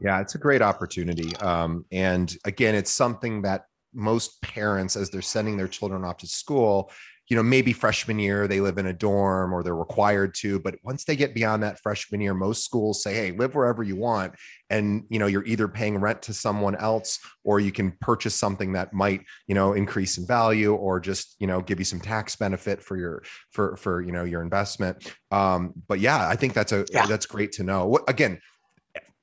Yeah, 0.00 0.20
it's 0.20 0.34
a 0.34 0.38
great 0.38 0.62
opportunity. 0.62 1.34
Um, 1.36 1.84
and 1.90 2.36
again, 2.44 2.74
it's 2.74 2.90
something 2.90 3.42
that 3.42 3.66
most 3.94 4.42
parents, 4.42 4.94
as 4.94 5.08
they're 5.08 5.22
sending 5.22 5.56
their 5.56 5.68
children 5.68 6.04
off 6.04 6.18
to 6.18 6.26
school, 6.26 6.90
you 7.28 7.36
know, 7.36 7.42
maybe 7.42 7.72
freshman 7.72 8.18
year 8.18 8.46
they 8.46 8.60
live 8.60 8.78
in 8.78 8.86
a 8.86 8.92
dorm 8.92 9.52
or 9.52 9.62
they're 9.62 9.74
required 9.74 10.34
to, 10.34 10.60
but 10.60 10.76
once 10.84 11.04
they 11.04 11.16
get 11.16 11.34
beyond 11.34 11.62
that 11.62 11.80
freshman 11.80 12.20
year, 12.20 12.34
most 12.34 12.64
schools 12.64 13.02
say, 13.02 13.14
hey, 13.14 13.32
live 13.32 13.54
wherever 13.54 13.82
you 13.82 13.96
want. 13.96 14.34
And, 14.70 15.04
you 15.08 15.18
know, 15.18 15.26
you're 15.26 15.44
either 15.44 15.66
paying 15.66 15.98
rent 15.98 16.22
to 16.22 16.32
someone 16.32 16.76
else 16.76 17.18
or 17.42 17.58
you 17.58 17.72
can 17.72 17.92
purchase 18.00 18.34
something 18.34 18.74
that 18.74 18.92
might, 18.92 19.22
you 19.48 19.54
know, 19.54 19.72
increase 19.72 20.18
in 20.18 20.26
value 20.26 20.74
or 20.74 21.00
just, 21.00 21.34
you 21.40 21.46
know, 21.46 21.60
give 21.60 21.78
you 21.80 21.84
some 21.84 22.00
tax 22.00 22.36
benefit 22.36 22.80
for 22.82 22.96
your, 22.96 23.22
for, 23.50 23.76
for, 23.76 24.00
you 24.00 24.12
know, 24.12 24.24
your 24.24 24.42
investment. 24.42 25.12
Um, 25.30 25.72
but 25.88 25.98
yeah, 25.98 26.28
I 26.28 26.36
think 26.36 26.54
that's 26.54 26.72
a, 26.72 26.84
Yeah. 26.92 27.06
that's 27.06 27.26
great 27.26 27.52
to 27.52 27.64
know. 27.64 27.86
What, 27.86 28.08
again, 28.08 28.40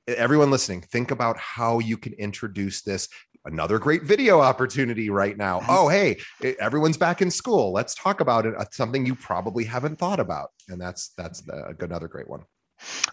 everyone 0.06 0.50
listening, 0.50 0.82
think 0.82 1.10
about 1.10 1.38
how 1.38 1.78
you 1.78 1.96
can 1.96 2.12
introduce 2.14 2.82
this. 2.82 3.08
Another 3.46 3.78
great 3.78 4.02
video 4.04 4.40
opportunity 4.40 5.10
right 5.10 5.36
now. 5.36 5.60
Oh, 5.68 5.88
hey, 5.88 6.18
everyone's 6.58 6.96
back 6.96 7.20
in 7.20 7.30
school. 7.30 7.72
Let's 7.72 7.94
talk 7.94 8.20
about 8.20 8.46
it. 8.46 8.54
uh, 8.56 8.64
Something 8.72 9.04
you 9.04 9.14
probably 9.14 9.64
haven't 9.64 9.98
thought 9.98 10.18
about, 10.18 10.50
and 10.68 10.80
that's 10.80 11.10
that's 11.18 11.42
the, 11.42 11.76
another 11.80 12.08
great 12.08 12.28
one. 12.28 12.44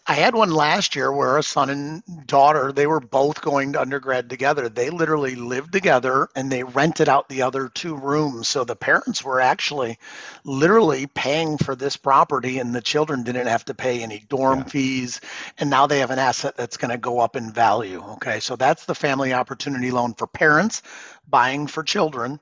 I 0.08 0.16
had 0.16 0.36
one 0.36 0.52
last 0.52 0.96
year 0.96 1.12
where 1.12 1.38
a 1.38 1.44
son 1.44 1.70
and 1.70 2.04
daughter, 2.28 2.72
they 2.72 2.88
were 2.88 3.00
both 3.00 3.42
going 3.42 3.74
to 3.74 3.82
undergrad 3.82 4.30
together. 4.30 4.70
They 4.70 4.90
literally 4.90 5.36
lived 5.36 5.72
together 5.72 6.30
and 6.36 6.52
they 6.52 6.64
rented 6.64 7.10
out 7.10 7.30
the 7.30 7.44
other 7.44 7.70
two 7.70 7.96
rooms. 7.96 8.48
So 8.48 8.64
the 8.64 8.76
parents 8.76 9.24
were 9.24 9.42
actually 9.42 10.00
literally 10.44 11.08
paying 11.08 11.58
for 11.58 11.76
this 11.76 11.98
property 11.98 12.60
and 12.60 12.74
the 12.76 12.82
children 12.82 13.24
didn't 13.24 13.48
have 13.48 13.66
to 13.66 13.74
pay 13.74 14.02
any 14.04 14.20
dorm 14.30 14.60
Yeah. 14.60 14.66
fees. 14.66 15.22
And 15.58 15.70
now 15.70 15.88
they 15.88 16.00
have 16.00 16.12
an 16.12 16.20
asset 16.20 16.58
that's 16.58 16.78
going 16.78 16.92
to 16.92 16.98
go 16.98 17.20
up 17.20 17.36
in 17.36 17.52
value. 17.52 18.04
Okay. 18.14 18.40
So 18.40 18.56
that's 18.56 18.86
the 18.86 18.96
family 18.96 19.34
opportunity 19.34 19.92
loan 19.92 20.14
for 20.16 20.28
parents 20.28 20.82
buying 21.28 21.68
for 21.68 21.84
children. 21.84 22.40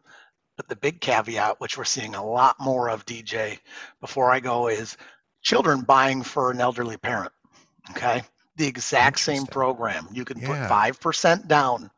But 0.58 0.68
the 0.68 0.76
big 0.76 1.02
caveat, 1.02 1.60
which 1.62 1.78
we're 1.78 1.86
seeing 1.86 2.16
a 2.16 2.26
lot 2.26 2.58
more 2.60 2.90
of, 2.90 3.06
DJ, 3.06 3.60
before 4.02 4.32
I 4.32 4.40
go, 4.42 4.68
is 4.68 4.98
children 5.42 5.82
buying 5.82 6.24
for 6.24 6.52
an 6.52 6.62
elderly 6.62 6.98
parent. 6.98 7.32
Okay. 7.92 8.24
The 8.58 8.68
exact 8.68 9.20
same 9.20 9.46
program. 9.46 10.08
You 10.12 10.26
can 10.26 10.40
yeah. 10.40 10.68
put 10.68 11.02
5% 11.02 11.48
down. 11.48 11.90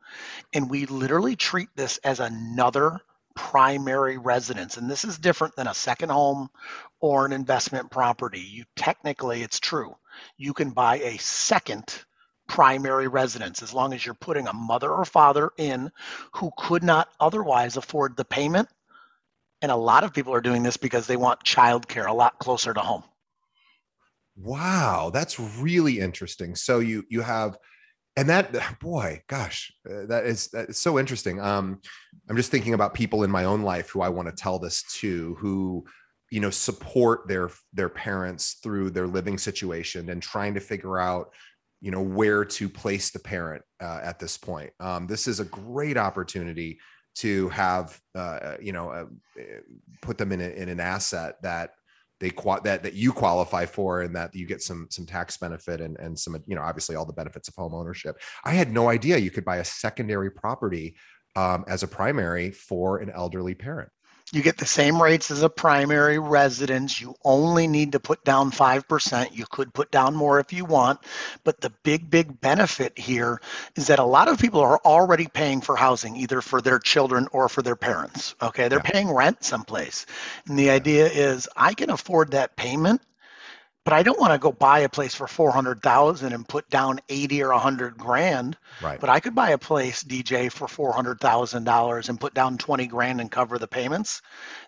And 0.52 0.70
we 0.70 0.86
literally 0.86 1.36
treat 1.36 1.68
this 1.74 1.98
as 1.98 2.20
another 2.20 3.00
primary 3.34 4.18
residence. 4.18 4.76
And 4.76 4.90
this 4.90 5.04
is 5.04 5.18
different 5.18 5.56
than 5.56 5.66
a 5.66 5.74
second 5.74 6.10
home 6.10 6.50
or 7.00 7.26
an 7.26 7.32
investment 7.32 7.90
property. 7.90 8.40
You 8.40 8.64
technically, 8.76 9.42
it's 9.42 9.58
true. 9.58 9.96
You 10.36 10.52
can 10.52 10.70
buy 10.70 10.98
a 10.98 11.18
second 11.18 12.04
primary 12.48 13.08
residence 13.08 13.62
as 13.62 13.72
long 13.72 13.92
as 13.94 14.04
you're 14.04 14.14
putting 14.14 14.46
a 14.46 14.52
mother 14.52 14.90
or 14.90 15.04
father 15.04 15.50
in 15.56 15.90
who 16.34 16.50
could 16.56 16.82
not 16.82 17.08
otherwise 17.18 17.76
afford 17.76 18.16
the 18.16 18.24
payment. 18.24 18.68
And 19.62 19.72
a 19.72 19.76
lot 19.76 20.04
of 20.04 20.12
people 20.12 20.34
are 20.34 20.40
doing 20.40 20.62
this 20.62 20.76
because 20.76 21.06
they 21.06 21.16
want 21.16 21.44
childcare 21.44 22.06
a 22.06 22.12
lot 22.12 22.38
closer 22.38 22.74
to 22.74 22.80
home. 22.80 23.04
Wow, 24.36 25.10
that's 25.12 25.38
really 25.38 26.00
interesting. 26.00 26.54
So 26.54 26.78
you 26.78 27.04
you 27.08 27.20
have 27.20 27.56
and 28.16 28.28
that 28.28 28.52
boy 28.80 29.22
gosh 29.28 29.72
uh, 29.88 30.06
that 30.06 30.26
is 30.26 30.48
that 30.48 30.70
is 30.70 30.78
so 30.78 30.98
interesting 30.98 31.40
um 31.40 31.80
i'm 32.28 32.36
just 32.36 32.50
thinking 32.50 32.74
about 32.74 32.94
people 32.94 33.24
in 33.24 33.30
my 33.30 33.44
own 33.44 33.62
life 33.62 33.90
who 33.90 34.00
i 34.00 34.08
want 34.08 34.28
to 34.28 34.34
tell 34.34 34.58
this 34.58 34.82
to 34.92 35.34
who 35.38 35.84
you 36.30 36.40
know 36.40 36.50
support 36.50 37.26
their 37.28 37.50
their 37.72 37.88
parents 37.88 38.58
through 38.62 38.90
their 38.90 39.06
living 39.06 39.38
situation 39.38 40.10
and 40.10 40.22
trying 40.22 40.54
to 40.54 40.60
figure 40.60 40.98
out 40.98 41.32
you 41.80 41.90
know 41.90 42.00
where 42.00 42.44
to 42.44 42.68
place 42.68 43.10
the 43.10 43.18
parent 43.18 43.62
uh, 43.82 44.00
at 44.02 44.18
this 44.18 44.36
point 44.36 44.70
um, 44.80 45.06
this 45.06 45.26
is 45.26 45.40
a 45.40 45.44
great 45.44 45.96
opportunity 45.96 46.78
to 47.14 47.48
have 47.50 48.00
uh, 48.14 48.54
you 48.60 48.72
know 48.72 48.90
uh, 48.90 49.04
put 50.00 50.16
them 50.16 50.32
in, 50.32 50.40
a, 50.40 50.48
in 50.48 50.68
an 50.68 50.80
asset 50.80 51.36
that 51.42 51.74
they 52.22 52.30
that 52.62 52.84
that 52.84 52.94
you 52.94 53.12
qualify 53.12 53.66
for 53.66 54.02
and 54.02 54.14
that 54.14 54.32
you 54.32 54.46
get 54.46 54.62
some 54.62 54.86
some 54.90 55.04
tax 55.04 55.36
benefit 55.36 55.80
and 55.80 55.98
and 55.98 56.16
some 56.16 56.40
you 56.46 56.54
know 56.54 56.62
obviously 56.62 56.94
all 56.94 57.04
the 57.04 57.12
benefits 57.12 57.48
of 57.48 57.54
home 57.56 57.74
ownership 57.74 58.16
i 58.44 58.52
had 58.52 58.72
no 58.72 58.88
idea 58.88 59.18
you 59.18 59.30
could 59.30 59.44
buy 59.44 59.56
a 59.56 59.64
secondary 59.64 60.30
property 60.30 60.94
um, 61.34 61.64
as 61.66 61.82
a 61.82 61.88
primary 61.88 62.52
for 62.52 62.98
an 62.98 63.10
elderly 63.10 63.54
parent 63.54 63.90
you 64.32 64.40
get 64.42 64.56
the 64.56 64.66
same 64.66 65.00
rates 65.00 65.30
as 65.30 65.42
a 65.42 65.50
primary 65.50 66.18
residence. 66.18 66.98
You 66.98 67.14
only 67.22 67.66
need 67.66 67.92
to 67.92 68.00
put 68.00 68.24
down 68.24 68.50
5%. 68.50 69.36
You 69.36 69.44
could 69.50 69.74
put 69.74 69.90
down 69.90 70.14
more 70.14 70.40
if 70.40 70.54
you 70.54 70.64
want. 70.64 71.00
But 71.44 71.60
the 71.60 71.70
big, 71.82 72.10
big 72.10 72.40
benefit 72.40 72.98
here 72.98 73.42
is 73.76 73.88
that 73.88 73.98
a 73.98 74.04
lot 74.04 74.28
of 74.28 74.40
people 74.40 74.60
are 74.60 74.80
already 74.86 75.28
paying 75.28 75.60
for 75.60 75.76
housing, 75.76 76.16
either 76.16 76.40
for 76.40 76.62
their 76.62 76.78
children 76.78 77.28
or 77.32 77.50
for 77.50 77.60
their 77.60 77.76
parents. 77.76 78.34
Okay. 78.40 78.68
They're 78.68 78.80
yeah. 78.82 78.90
paying 78.90 79.10
rent 79.10 79.44
someplace. 79.44 80.06
And 80.46 80.58
the 80.58 80.70
idea 80.70 81.08
is 81.08 81.46
I 81.54 81.74
can 81.74 81.90
afford 81.90 82.30
that 82.30 82.56
payment 82.56 83.02
but 83.84 83.92
I 83.94 84.02
don't 84.02 84.20
want 84.20 84.32
to 84.32 84.38
go 84.38 84.52
buy 84.52 84.80
a 84.80 84.88
place 84.88 85.14
for 85.14 85.26
400,000 85.26 86.32
and 86.32 86.48
put 86.48 86.68
down 86.70 87.00
80 87.08 87.42
or 87.42 87.50
100 87.50 87.96
grand. 87.96 88.56
Right. 88.80 89.00
But 89.00 89.10
I 89.10 89.20
could 89.20 89.34
buy 89.34 89.50
a 89.50 89.58
place 89.58 90.02
DJ 90.02 90.50
for 90.50 90.66
$400,000 90.66 92.08
and 92.08 92.20
put 92.20 92.34
down 92.34 92.58
20 92.58 92.86
grand 92.86 93.20
and 93.20 93.30
cover 93.30 93.58
the 93.58 93.66
payments. 93.66 94.22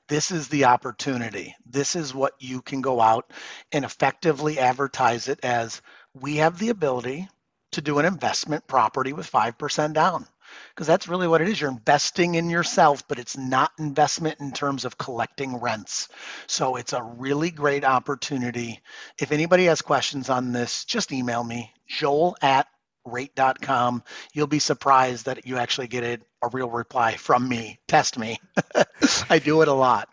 This 0.08 0.30
is 0.30 0.48
the 0.48 0.64
opportunity. 0.64 1.54
This 1.64 1.94
is 1.94 2.14
what 2.14 2.34
you 2.40 2.60
can 2.60 2.80
go 2.80 3.00
out 3.00 3.30
and 3.70 3.84
effectively 3.84 4.58
advertise 4.58 5.28
it 5.28 5.40
as 5.44 5.80
we 6.12 6.36
have 6.36 6.58
the 6.58 6.70
ability 6.70 7.28
to 7.72 7.80
do 7.80 7.98
an 7.98 8.06
investment 8.06 8.66
property 8.66 9.12
with 9.12 9.30
5% 9.30 9.92
down 9.92 10.26
because 10.74 10.86
that's 10.86 11.08
really 11.08 11.28
what 11.28 11.40
it 11.40 11.48
is. 11.48 11.60
You're 11.60 11.70
investing 11.70 12.34
in 12.34 12.50
yourself, 12.50 13.06
but 13.08 13.18
it's 13.18 13.36
not 13.36 13.72
investment 13.78 14.40
in 14.40 14.52
terms 14.52 14.84
of 14.84 14.98
collecting 14.98 15.56
rents. 15.60 16.08
So 16.46 16.76
it's 16.76 16.92
a 16.92 17.02
really 17.02 17.50
great 17.50 17.84
opportunity. 17.84 18.80
If 19.18 19.32
anybody 19.32 19.66
has 19.66 19.82
questions 19.82 20.30
on 20.30 20.52
this, 20.52 20.84
just 20.84 21.12
email 21.12 21.42
me, 21.42 21.72
joel 21.86 22.36
at 22.42 22.66
rate.com. 23.04 24.02
You'll 24.32 24.46
be 24.46 24.58
surprised 24.58 25.26
that 25.26 25.46
you 25.46 25.58
actually 25.58 25.88
get 25.88 26.04
a, 26.04 26.46
a 26.46 26.48
real 26.48 26.70
reply 26.70 27.16
from 27.16 27.48
me. 27.48 27.78
Test 27.86 28.18
me. 28.18 28.40
I 29.30 29.38
do 29.38 29.62
it 29.62 29.68
a 29.68 29.74
lot. 29.74 30.08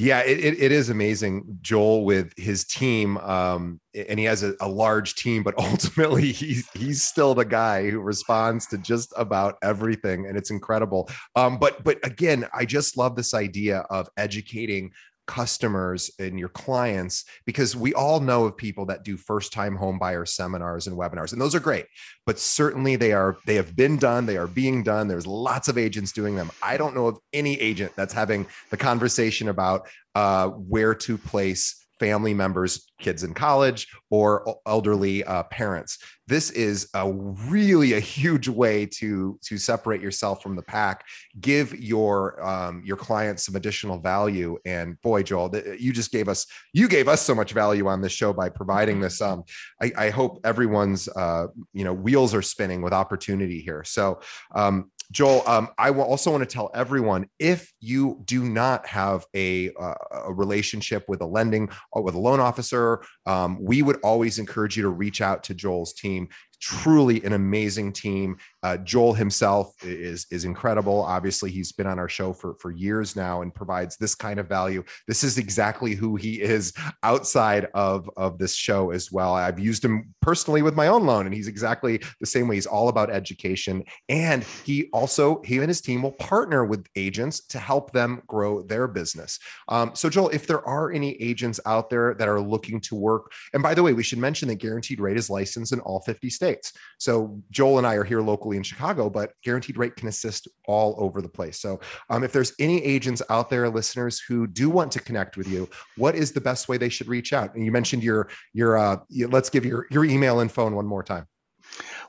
Yeah, 0.00 0.20
it, 0.20 0.38
it, 0.38 0.62
it 0.62 0.72
is 0.72 0.90
amazing, 0.90 1.58
Joel, 1.60 2.04
with 2.04 2.32
his 2.36 2.64
team. 2.64 3.16
Um, 3.18 3.80
and 3.94 4.16
he 4.16 4.26
has 4.26 4.44
a, 4.44 4.54
a, 4.60 4.68
large 4.68 5.16
team, 5.16 5.42
but 5.42 5.54
ultimately 5.58 6.30
he's 6.30 6.68
he's 6.70 7.02
still 7.02 7.34
the 7.34 7.44
guy 7.44 7.90
who 7.90 7.98
responds 7.98 8.68
to 8.68 8.78
just 8.78 9.12
about 9.16 9.56
everything, 9.62 10.26
and 10.26 10.38
it's 10.38 10.50
incredible. 10.50 11.10
Um, 11.34 11.58
but 11.58 11.82
but 11.82 11.98
again, 12.06 12.46
I 12.54 12.64
just 12.64 12.96
love 12.96 13.16
this 13.16 13.34
idea 13.34 13.78
of 13.90 14.08
educating 14.16 14.92
customers 15.28 16.10
and 16.18 16.38
your 16.38 16.48
clients 16.48 17.24
because 17.46 17.76
we 17.76 17.94
all 17.94 18.18
know 18.18 18.46
of 18.46 18.56
people 18.56 18.86
that 18.86 19.04
do 19.04 19.16
first 19.16 19.52
time 19.52 19.76
home 19.76 19.98
buyer 19.98 20.24
seminars 20.24 20.86
and 20.86 20.98
webinars 20.98 21.32
and 21.32 21.40
those 21.40 21.54
are 21.54 21.60
great 21.60 21.86
but 22.26 22.38
certainly 22.38 22.96
they 22.96 23.12
are 23.12 23.36
they 23.46 23.54
have 23.54 23.76
been 23.76 23.96
done 23.96 24.26
they 24.26 24.36
are 24.36 24.48
being 24.48 24.82
done 24.82 25.06
there's 25.06 25.26
lots 25.26 25.68
of 25.68 25.78
agents 25.78 26.12
doing 26.12 26.34
them. 26.34 26.50
I 26.62 26.76
don't 26.76 26.94
know 26.94 27.06
of 27.06 27.18
any 27.32 27.60
agent 27.60 27.92
that's 27.96 28.12
having 28.12 28.46
the 28.70 28.76
conversation 28.76 29.48
about 29.48 29.88
uh, 30.14 30.48
where 30.48 30.94
to 30.94 31.18
place 31.18 31.86
family 31.98 32.34
members, 32.34 32.90
kids 33.00 33.24
in 33.24 33.34
college, 33.34 33.88
or 34.10 34.56
elderly 34.66 35.24
uh, 35.24 35.42
parents. 35.44 35.98
This 36.26 36.50
is 36.50 36.88
a 36.94 37.10
really 37.10 37.94
a 37.94 38.00
huge 38.00 38.48
way 38.48 38.86
to 38.86 39.38
to 39.44 39.58
separate 39.58 40.00
yourself 40.00 40.42
from 40.42 40.56
the 40.56 40.62
pack. 40.62 41.04
Give 41.40 41.74
your 41.74 42.44
um, 42.46 42.82
your 42.84 42.96
clients 42.96 43.46
some 43.46 43.56
additional 43.56 43.98
value. 43.98 44.58
And 44.66 45.00
boy, 45.00 45.22
Joel, 45.22 45.54
you 45.78 45.92
just 45.92 46.12
gave 46.12 46.28
us 46.28 46.46
you 46.72 46.88
gave 46.88 47.08
us 47.08 47.22
so 47.22 47.34
much 47.34 47.52
value 47.52 47.86
on 47.88 48.02
this 48.02 48.12
show 48.12 48.32
by 48.32 48.48
providing 48.48 49.00
this. 49.00 49.20
Um, 49.22 49.44
I, 49.80 49.92
I 49.96 50.10
hope 50.10 50.40
everyone's 50.44 51.08
uh, 51.08 51.46
you 51.72 51.84
know 51.84 51.94
wheels 51.94 52.34
are 52.34 52.42
spinning 52.42 52.82
with 52.82 52.92
opportunity 52.92 53.60
here. 53.60 53.82
So 53.84 54.20
um, 54.54 54.90
Joel, 55.10 55.42
um, 55.46 55.68
I 55.78 55.90
also 55.90 56.30
want 56.30 56.42
to 56.42 56.46
tell 56.46 56.70
everyone 56.74 57.28
if 57.38 57.72
you 57.80 58.20
do 58.24 58.44
not 58.44 58.86
have 58.86 59.24
a, 59.34 59.70
uh, 59.80 59.94
a 60.26 60.32
relationship 60.32 61.04
with 61.08 61.22
a 61.22 61.26
lending 61.26 61.70
or 61.92 62.02
with 62.02 62.14
a 62.14 62.18
loan 62.18 62.40
officer, 62.40 63.02
um, 63.24 63.58
we 63.60 63.80
would 63.80 63.98
always 64.02 64.38
encourage 64.38 64.76
you 64.76 64.82
to 64.82 64.90
reach 64.90 65.22
out 65.22 65.44
to 65.44 65.54
Joel's 65.54 65.94
team 65.94 66.28
truly 66.60 67.22
an 67.24 67.32
amazing 67.32 67.92
team. 67.92 68.36
Uh, 68.62 68.76
Joel 68.78 69.14
himself 69.14 69.72
is 69.84 70.26
is 70.30 70.44
incredible. 70.44 71.02
Obviously, 71.02 71.50
he's 71.50 71.72
been 71.72 71.86
on 71.86 71.98
our 71.98 72.08
show 72.08 72.32
for 72.32 72.54
for 72.54 72.70
years 72.70 73.14
now 73.14 73.42
and 73.42 73.54
provides 73.54 73.96
this 73.96 74.14
kind 74.14 74.40
of 74.40 74.48
value. 74.48 74.82
This 75.06 75.22
is 75.22 75.38
exactly 75.38 75.94
who 75.94 76.16
he 76.16 76.40
is 76.40 76.72
outside 77.02 77.68
of 77.74 78.10
of 78.16 78.38
this 78.38 78.54
show 78.54 78.90
as 78.90 79.12
well. 79.12 79.34
I've 79.34 79.58
used 79.58 79.84
him 79.84 80.14
personally 80.20 80.62
with 80.62 80.74
my 80.74 80.88
own 80.88 81.06
loan, 81.06 81.26
and 81.26 81.34
he's 81.34 81.48
exactly 81.48 82.00
the 82.20 82.26
same 82.26 82.48
way. 82.48 82.56
He's 82.56 82.66
all 82.66 82.88
about 82.88 83.10
education, 83.10 83.84
and 84.08 84.42
he 84.64 84.88
also 84.92 85.40
he 85.42 85.58
and 85.58 85.68
his 85.68 85.80
team 85.80 86.02
will 86.02 86.12
partner 86.12 86.64
with 86.64 86.86
agents 86.96 87.40
to 87.46 87.58
help 87.58 87.92
them 87.92 88.22
grow 88.26 88.62
their 88.62 88.88
business. 88.88 89.38
Um, 89.68 89.92
so, 89.94 90.10
Joel, 90.10 90.30
if 90.30 90.46
there 90.46 90.66
are 90.66 90.90
any 90.90 91.14
agents 91.22 91.60
out 91.66 91.90
there 91.90 92.14
that 92.14 92.28
are 92.28 92.40
looking 92.40 92.80
to 92.82 92.96
work, 92.96 93.30
and 93.54 93.62
by 93.62 93.74
the 93.74 93.82
way, 93.82 93.92
we 93.92 94.02
should 94.02 94.18
mention 94.18 94.48
that 94.48 94.56
Guaranteed 94.56 94.98
Rate 94.98 95.16
is 95.16 95.30
licensed 95.30 95.72
in 95.72 95.80
all 95.80 96.00
50 96.00 96.28
states 96.30 96.47
states. 96.48 96.72
So 96.98 97.40
Joel 97.50 97.78
and 97.78 97.86
I 97.86 97.94
are 97.94 98.04
here 98.04 98.20
locally 98.20 98.56
in 98.56 98.62
Chicago, 98.62 99.10
but 99.10 99.32
Guaranteed 99.42 99.76
Rate 99.76 99.96
can 99.96 100.08
assist 100.08 100.48
all 100.66 100.96
over 100.98 101.20
the 101.22 101.28
place. 101.28 101.60
So 101.60 101.80
um, 102.10 102.24
if 102.24 102.32
there's 102.32 102.52
any 102.58 102.82
agents 102.82 103.22
out 103.30 103.50
there, 103.50 103.68
listeners 103.68 104.20
who 104.20 104.46
do 104.46 104.70
want 104.70 104.92
to 104.92 105.00
connect 105.00 105.36
with 105.36 105.48
you, 105.48 105.68
what 105.96 106.14
is 106.14 106.32
the 106.32 106.40
best 106.40 106.68
way 106.68 106.76
they 106.76 106.88
should 106.88 107.08
reach 107.08 107.32
out? 107.32 107.54
And 107.54 107.64
you 107.64 107.72
mentioned 107.72 108.02
your 108.02 108.28
your 108.52 108.78
uh, 108.78 108.98
let's 109.28 109.50
give 109.50 109.64
your 109.64 109.86
your 109.90 110.04
email 110.04 110.40
and 110.40 110.50
phone 110.50 110.74
one 110.74 110.86
more 110.86 111.02
time. 111.02 111.26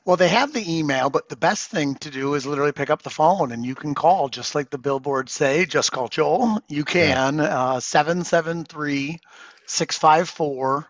Well, 0.06 0.16
they 0.16 0.28
have 0.28 0.54
the 0.54 0.78
email, 0.78 1.10
but 1.10 1.28
the 1.28 1.36
best 1.36 1.70
thing 1.70 1.94
to 1.96 2.10
do 2.10 2.34
is 2.34 2.46
literally 2.46 2.72
pick 2.72 2.88
up 2.88 3.02
the 3.02 3.10
phone 3.10 3.52
and 3.52 3.64
you 3.64 3.74
can 3.74 3.94
call, 3.94 4.30
just 4.30 4.54
like 4.54 4.70
the 4.70 4.78
billboards 4.78 5.32
say, 5.32 5.66
just 5.66 5.92
call 5.92 6.08
Joel. 6.08 6.62
You 6.68 6.84
can, 6.84 7.38
uh, 7.38 7.78
773 7.80 9.20
654 9.66 10.86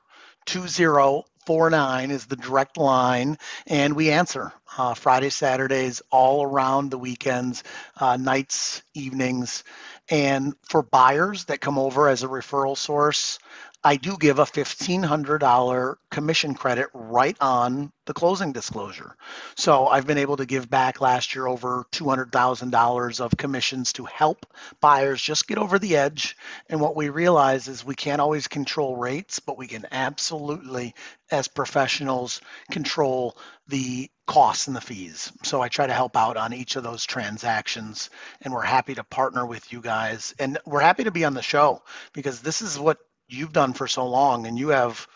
2049 1.46 2.10
is 2.10 2.26
the 2.26 2.36
direct 2.36 2.76
line, 2.76 3.38
and 3.66 3.96
we 3.96 4.10
answer 4.10 4.52
uh, 4.78 4.94
Friday, 4.94 5.30
Saturdays, 5.30 6.02
all 6.10 6.44
around 6.44 6.90
the 6.90 6.98
weekends, 6.98 7.64
uh, 7.96 8.16
nights, 8.16 8.82
evenings. 8.94 9.64
And 10.10 10.54
for 10.68 10.82
buyers 10.82 11.46
that 11.46 11.60
come 11.60 11.78
over 11.78 12.08
as 12.08 12.22
a 12.22 12.28
referral 12.28 12.76
source, 12.76 13.38
I 13.82 13.96
do 13.96 14.18
give 14.18 14.38
a 14.38 14.44
$1,500 14.44 15.96
commission 16.10 16.54
credit 16.54 16.88
right 16.92 17.36
on 17.40 17.90
the 18.04 18.12
closing 18.12 18.52
disclosure. 18.52 19.16
So 19.56 19.86
I've 19.86 20.06
been 20.06 20.18
able 20.18 20.36
to 20.36 20.44
give 20.44 20.68
back 20.68 21.00
last 21.00 21.34
year 21.34 21.46
over 21.46 21.84
$200,000 21.92 23.20
of 23.20 23.36
commissions 23.38 23.94
to 23.94 24.04
help 24.04 24.44
buyers 24.82 25.22
just 25.22 25.48
get 25.48 25.56
over 25.56 25.78
the 25.78 25.96
edge. 25.96 26.36
And 26.68 26.80
what 26.80 26.94
we 26.94 27.08
realize 27.08 27.68
is 27.68 27.84
we 27.84 27.94
can't 27.94 28.20
always 28.20 28.48
control 28.48 28.96
rates, 28.96 29.40
but 29.40 29.56
we 29.56 29.66
can 29.66 29.86
absolutely, 29.90 30.94
as 31.30 31.48
professionals, 31.48 32.42
control 32.70 33.38
the 33.68 34.10
costs 34.26 34.66
and 34.66 34.76
the 34.76 34.80
fees. 34.80 35.32
So 35.42 35.62
I 35.62 35.68
try 35.68 35.86
to 35.86 35.94
help 35.94 36.16
out 36.16 36.36
on 36.36 36.52
each 36.52 36.76
of 36.76 36.82
those 36.82 37.06
transactions, 37.06 38.10
and 38.42 38.52
we're 38.52 38.60
happy 38.60 38.94
to 38.96 39.04
partner 39.04 39.46
with 39.46 39.72
you 39.72 39.80
guys. 39.80 40.34
And 40.38 40.58
we're 40.66 40.80
happy 40.80 41.04
to 41.04 41.10
be 41.10 41.24
on 41.24 41.34
the 41.34 41.42
show 41.42 41.82
because 42.12 42.42
this 42.42 42.60
is 42.60 42.78
what 42.78 42.98
you've 43.32 43.52
done 43.52 43.72
for 43.72 43.86
so 43.86 44.06
long, 44.06 44.46
and 44.46 44.58
you 44.58 44.68
have 44.68 45.06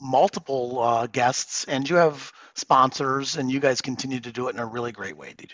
multiple 0.00 0.80
uh, 0.80 1.06
guests, 1.06 1.64
and 1.64 1.88
you 1.88 1.96
have 1.96 2.32
sponsors, 2.54 3.36
and 3.36 3.50
you 3.50 3.60
guys 3.60 3.80
continue 3.80 4.20
to 4.20 4.32
do 4.32 4.48
it 4.48 4.54
in 4.54 4.60
a 4.60 4.66
really 4.66 4.92
great 4.92 5.16
way, 5.16 5.34
DJ. 5.36 5.52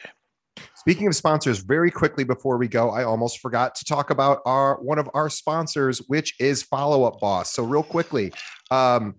Speaking 0.74 1.06
of 1.06 1.14
sponsors, 1.14 1.58
very 1.58 1.90
quickly 1.90 2.24
before 2.24 2.58
we 2.58 2.66
go, 2.66 2.90
I 2.90 3.04
almost 3.04 3.38
forgot 3.38 3.74
to 3.76 3.84
talk 3.84 4.10
about 4.10 4.40
our 4.44 4.80
one 4.82 4.98
of 4.98 5.08
our 5.14 5.30
sponsors, 5.30 5.98
which 6.08 6.34
is 6.40 6.62
Follow 6.62 7.04
Up 7.04 7.20
Boss. 7.20 7.52
So 7.52 7.62
real 7.62 7.84
quickly, 7.84 8.32
um, 8.70 9.14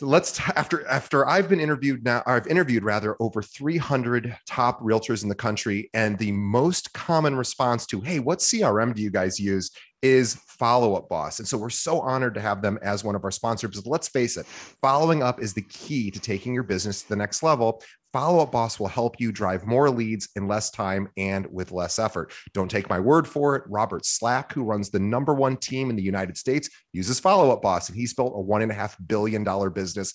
let's 0.00 0.32
t- 0.32 0.42
after 0.56 0.86
after 0.88 1.28
I've 1.28 1.48
been 1.48 1.60
interviewed 1.60 2.04
now, 2.04 2.22
I've 2.26 2.46
interviewed 2.46 2.82
rather 2.82 3.16
over 3.20 3.42
300 3.42 4.36
top 4.46 4.80
realtors 4.80 5.22
in 5.22 5.28
the 5.28 5.34
country, 5.34 5.90
and 5.94 6.18
the 6.18 6.32
most 6.32 6.92
common 6.94 7.36
response 7.36 7.86
to, 7.86 8.00
"Hey, 8.00 8.18
what 8.18 8.40
CRM 8.40 8.94
do 8.94 9.02
you 9.02 9.10
guys 9.10 9.38
use?" 9.38 9.70
Is 10.04 10.34
Follow 10.34 10.94
Up 10.96 11.08
Boss, 11.08 11.38
and 11.38 11.48
so 11.48 11.56
we're 11.56 11.70
so 11.70 11.98
honored 11.98 12.34
to 12.34 12.40
have 12.40 12.60
them 12.60 12.78
as 12.82 13.02
one 13.02 13.14
of 13.14 13.24
our 13.24 13.30
sponsors. 13.30 13.86
Let's 13.86 14.08
face 14.08 14.36
it, 14.36 14.44
following 14.82 15.22
up 15.22 15.42
is 15.42 15.54
the 15.54 15.62
key 15.62 16.10
to 16.10 16.20
taking 16.20 16.52
your 16.52 16.62
business 16.62 17.02
to 17.02 17.08
the 17.08 17.16
next 17.16 17.42
level. 17.42 17.82
Follow 18.12 18.42
Up 18.42 18.52
Boss 18.52 18.78
will 18.78 18.86
help 18.86 19.18
you 19.18 19.32
drive 19.32 19.66
more 19.66 19.88
leads 19.88 20.28
in 20.36 20.46
less 20.46 20.70
time 20.70 21.08
and 21.16 21.46
with 21.50 21.72
less 21.72 21.98
effort. 21.98 22.32
Don't 22.52 22.70
take 22.70 22.88
my 22.90 23.00
word 23.00 23.26
for 23.26 23.56
it. 23.56 23.64
Robert 23.66 24.04
Slack, 24.04 24.52
who 24.52 24.62
runs 24.62 24.90
the 24.90 25.00
number 25.00 25.32
one 25.32 25.56
team 25.56 25.88
in 25.88 25.96
the 25.96 26.02
United 26.02 26.36
States, 26.36 26.68
uses 26.92 27.18
Follow 27.18 27.50
Up 27.50 27.62
Boss, 27.62 27.88
and 27.88 27.96
he's 27.96 28.12
built 28.12 28.34
a 28.36 28.40
one 28.40 28.60
and 28.60 28.70
a 28.70 28.74
half 28.74 28.96
billion 29.06 29.42
dollar 29.42 29.70
business 29.70 30.12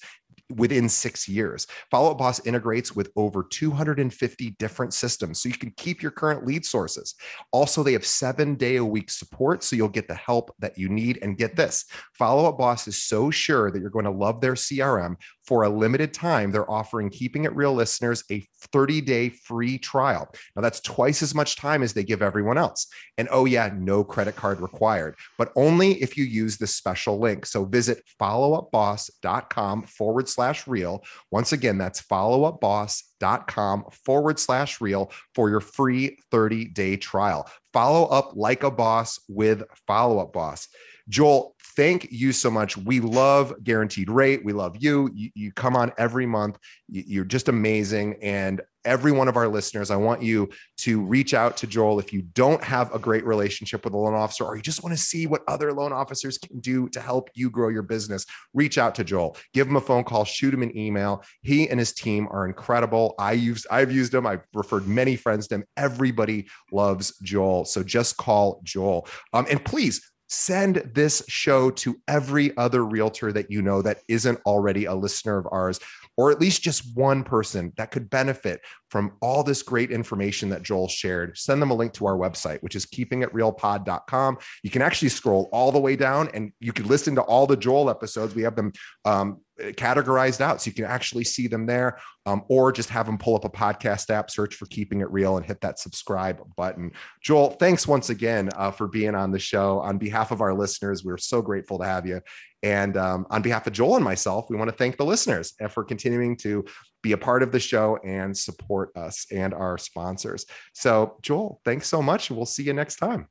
within 0.56 0.90
six 0.90 1.28
years. 1.28 1.68
Follow 1.92 2.12
Up 2.12 2.18
Boss 2.18 2.46
integrates 2.46 2.96
with 2.96 3.12
over 3.16 3.44
250 3.44 4.52
different 4.52 4.94
systems 4.94 5.42
so 5.42 5.50
you 5.50 5.58
can 5.58 5.72
keep 5.78 6.02
your 6.02 6.12
current 6.12 6.46
lead 6.46 6.66
sources. 6.66 7.16
Also, 7.52 7.84
they 7.84 7.94
have 7.94 8.06
seven 8.06 8.56
day 8.56 8.78
a 8.78 8.86
week 8.86 9.10
support 9.10 9.64
so 9.64 9.76
you'll 9.76 9.88
get 9.90 10.08
the 10.08 10.16
help 10.16 10.54
that 10.60 10.78
you 10.78 10.90
need. 10.90 11.20
And 11.22 11.38
get 11.38 11.56
this 11.56 11.86
Follow 12.14 12.48
Up 12.48 12.58
Boss 12.58 12.88
is 12.88 12.98
so 12.98 13.32
sure 13.32 13.72
that 13.72 13.80
you're 13.80 13.90
going 13.90 14.06
to 14.06 14.12
love 14.12 14.42
their 14.42 14.54
CRM. 14.54 15.16
For 15.50 15.64
a 15.64 15.70
limited 15.70 16.14
time, 16.14 16.52
they're 16.52 16.70
offering 16.70 17.10
Keeping 17.10 17.46
It 17.46 17.56
Real 17.56 17.74
listeners 17.74 18.24
a 18.30 18.46
30 18.72 19.02
day 19.02 19.30
free 19.30 19.80
trial. 19.80 20.32
Now, 20.56 20.62
that's 20.62 20.80
twice 20.80 21.24
as 21.24 21.34
much 21.34 21.56
time 21.56 21.82
as 21.82 21.92
they 21.92 22.04
give 22.04 22.22
everyone 22.22 22.60
else. 22.60 22.86
And 23.18 23.28
oh, 23.32 23.46
yeah, 23.46 23.72
no 23.76 24.04
credit 24.04 24.36
card 24.36 24.62
required, 24.62 25.16
but 25.40 25.52
only 25.56 26.00
if 26.04 26.16
you 26.16 26.24
use 26.24 26.60
this 26.60 26.76
special 26.76 27.18
link. 27.18 27.48
So 27.48 27.66
visit 27.66 28.04
followupboss.com 28.22 29.88
forward 29.88 30.30
slash 30.30 30.68
real. 30.68 31.04
Once 31.32 31.52
again, 31.52 31.80
that's 31.80 32.04
followupboss.com 32.04 33.86
forward 34.06 34.38
slash 34.38 34.80
real 34.80 35.12
for 35.34 35.50
your 35.50 35.62
free 35.62 36.20
30 36.30 36.66
day 36.66 36.96
trial. 36.96 37.50
Follow 37.74 38.06
up 38.06 38.34
like 38.36 38.62
a 38.62 38.70
boss 38.70 39.20
with 39.28 39.64
Follow 39.88 40.20
Up 40.20 40.32
Boss. 40.32 40.68
Joel, 41.10 41.56
thank 41.76 42.12
you 42.12 42.32
so 42.32 42.52
much. 42.52 42.78
We 42.78 43.00
love 43.00 43.54
Guaranteed 43.64 44.10
Rate. 44.10 44.46
We 44.46 44.54
love 44.54 44.78
you. 44.80 45.10
You, 45.14 45.30
you 45.34 45.52
come 45.52 45.76
on 45.76 45.92
every 45.98 46.26
month. 46.26 46.58
You, 46.88 47.22
are 47.22 47.26
just 47.26 47.50
amazing. 47.50 48.18
And 48.22 48.62
every 48.86 49.12
one 49.12 49.28
of 49.28 49.36
our 49.36 49.48
listeners, 49.48 49.92
I 49.92 49.96
want 49.96 50.22
you 50.22 50.50
to 50.78 51.02
reach 51.02 51.34
out 51.34 51.58
to 51.58 51.68
Joel 51.68 52.00
if 52.00 52.14
you 52.14 52.22
don't 52.22 52.64
have 52.64 52.94
a 52.94 53.00
great 53.00 53.26
relationship 53.26 53.84
with 53.84 53.94
a 53.94 53.98
loan 53.98 54.14
officer 54.14 54.46
or 54.46 54.56
you 54.56 54.62
just 54.62 54.84
want 54.84 54.96
to 54.96 55.02
see 55.02 55.26
what 55.26 55.42
other 55.48 55.74
loan 55.74 55.92
officers 55.92 56.38
can 56.38 56.60
do 56.60 56.88
to 56.90 57.02
help 57.02 57.30
you 57.34 57.50
grow 57.50 57.70
your 57.70 57.84
business. 57.84 58.26
Reach 58.54 58.78
out 58.78 58.96
to 58.96 59.04
Joel. 59.04 59.36
Give 59.54 59.68
him 59.68 59.76
a 59.76 59.82
phone 59.82 60.04
call, 60.04 60.26
shoot 60.26 60.54
him 60.54 60.64
an 60.64 60.78
email. 60.78 61.24
He 61.42 61.70
and 61.70 61.80
his 61.80 61.94
team 61.94 62.28
are 62.32 62.46
incredible. 62.46 63.16
I 63.18 63.34
used 63.34 63.68
I've 63.72 63.92
used 63.92 64.14
him. 64.14 64.28
I've 64.28 64.46
referred 64.54 64.88
many 64.88 65.16
friends 65.16 65.48
to 65.48 65.56
him. 65.56 65.64
Everybody 65.76 66.48
loves 66.72 67.18
Joel. 67.20 67.66
So 67.66 67.84
just 67.84 68.18
call 68.18 68.62
Joel. 68.64 69.08
Um, 69.34 69.46
and 69.50 69.64
please 69.64 70.02
send 70.30 70.92
this 70.94 71.24
show 71.28 71.72
to 71.72 72.00
every 72.08 72.56
other 72.56 72.86
realtor 72.86 73.34
that 73.34 73.52
you 73.52 73.62
know 73.62 73.82
that 73.82 74.00
isn't 74.08 74.40
already 74.46 74.86
a 74.86 74.94
listener 74.94 75.38
of 75.38 75.48
ours 75.52 75.80
or 76.18 76.32
at 76.32 76.40
least 76.40 76.62
just 76.62 76.96
one 76.96 77.24
person 77.24 77.74
that 77.78 77.92
could 77.92 78.10
benefit 78.10 78.62
from 78.90 79.14
all 79.22 79.44
this 79.44 79.62
great 79.62 79.92
information 79.92 80.50
that 80.50 80.64
Joel 80.64 80.88
shared, 80.88 81.38
send 81.38 81.62
them 81.62 81.72
a 81.72 81.76
link 81.76 81.94
to 81.94 82.08
our 82.08 82.18
website, 82.18 82.62
which 82.62 82.76
is 82.76 82.86
keepingitrealpod.com. 82.86 84.38
You 84.64 84.70
can 84.70 84.82
actually 84.82 85.10
scroll 85.10 85.50
all 85.52 85.72
the 85.72 85.80
way 85.80 85.96
down 85.96 86.30
and 86.34 86.52
you 86.60 86.74
can 86.74 86.88
listen 86.88 87.16
to 87.16 87.22
all 87.22 87.46
the 87.46 87.58
Joel 87.58 87.90
episodes. 87.90 88.34
We 88.34 88.44
have 88.44 88.56
them 88.56 88.74
um, 89.06 89.42
categorized 89.60 90.42
out 90.42 90.62
so 90.62 90.70
you 90.70 90.74
can 90.74 90.86
actually 90.86 91.24
see 91.24 91.48
them 91.48 91.66
there, 91.66 92.00
um, 92.26 92.44
or 92.48 92.72
just 92.72 92.90
have 92.90 93.06
them 93.06 93.18
pull 93.18 93.36
up 93.36 93.46
a 93.46 93.50
podcast 93.50 94.10
app, 94.10 94.32
search 94.32 94.56
for 94.56 94.66
Keeping 94.68 95.02
It 95.02 95.12
Real, 95.12 95.38
and 95.38 95.46
hit 95.46 95.62
that 95.62 95.80
subscribe 95.80 96.42
button. 96.56 96.92
Joel, 97.22 97.52
thanks 97.52 97.88
once 97.88 98.10
again 98.10 98.50
uh, 98.56 98.72
for 98.72 98.88
being 98.88 99.16
on 99.16 99.32
the 99.32 99.40
show. 99.40 99.80
On 99.80 99.98
behalf 99.98 100.32
of 100.32 100.42
our 100.42 100.54
listeners, 100.54 101.04
we're 101.04 101.18
so 101.18 101.42
grateful 101.42 101.80
to 101.80 101.86
have 101.86 102.06
you. 102.06 102.22
And 102.62 102.98
um, 102.98 103.26
on 103.30 103.42
behalf 103.42 103.68
of 103.68 103.74
Joel 103.74 103.96
and 103.96 104.04
myself, 104.04 104.50
we 104.50 104.58
want 104.58 104.70
to 104.70 104.76
thank 104.76 104.98
the 104.98 105.06
listeners 105.06 105.54
for 105.70 105.84
continuing 105.84 106.36
to 106.38 106.66
be 107.02 107.12
a 107.14 107.18
part 107.18 107.44
of 107.44 107.52
the 107.52 107.60
show 107.60 107.98
and 108.04 108.38
support 108.38 108.96
us 108.96 109.26
and 109.32 109.54
our 109.54 109.78
sponsors. 109.78 110.46
So, 110.74 111.18
Joel, 111.22 111.62
thanks 111.66 111.88
so 111.88 112.02
much. 112.02 112.30
We'll 112.30 112.46
see 112.46 112.64
you 112.64 112.74
next 112.74 112.98
time. 112.98 113.28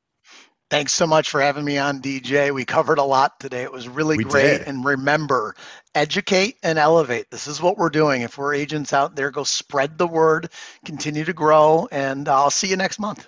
Thanks 0.69 0.93
so 0.93 1.07
much 1.07 1.31
for 1.31 1.41
having 1.41 1.65
me 1.65 1.79
on, 1.79 1.99
DJ. 1.99 2.53
We 2.53 2.63
covered 2.63 2.99
a 2.99 3.03
lot 3.03 3.39
today. 3.39 3.63
It 3.63 3.71
was 3.71 3.89
really 3.89 4.17
we 4.17 4.23
great. 4.23 4.59
Did. 4.59 4.67
And 4.67 4.85
remember, 4.85 5.55
educate 5.95 6.57
and 6.61 6.77
elevate. 6.77 7.31
This 7.31 7.47
is 7.47 7.59
what 7.59 7.77
we're 7.77 7.89
doing. 7.89 8.21
If 8.21 8.37
we're 8.37 8.53
agents 8.53 8.93
out 8.93 9.15
there, 9.15 9.31
go 9.31 9.43
spread 9.43 9.97
the 9.97 10.05
word, 10.05 10.51
continue 10.85 11.25
to 11.25 11.33
grow, 11.33 11.87
and 11.91 12.29
I'll 12.29 12.51
see 12.51 12.67
you 12.67 12.75
next 12.75 12.99
month. 12.99 13.27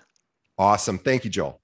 Awesome. 0.60 0.99
Thank 0.99 1.23
you, 1.23 1.32
Joel. 1.32 1.61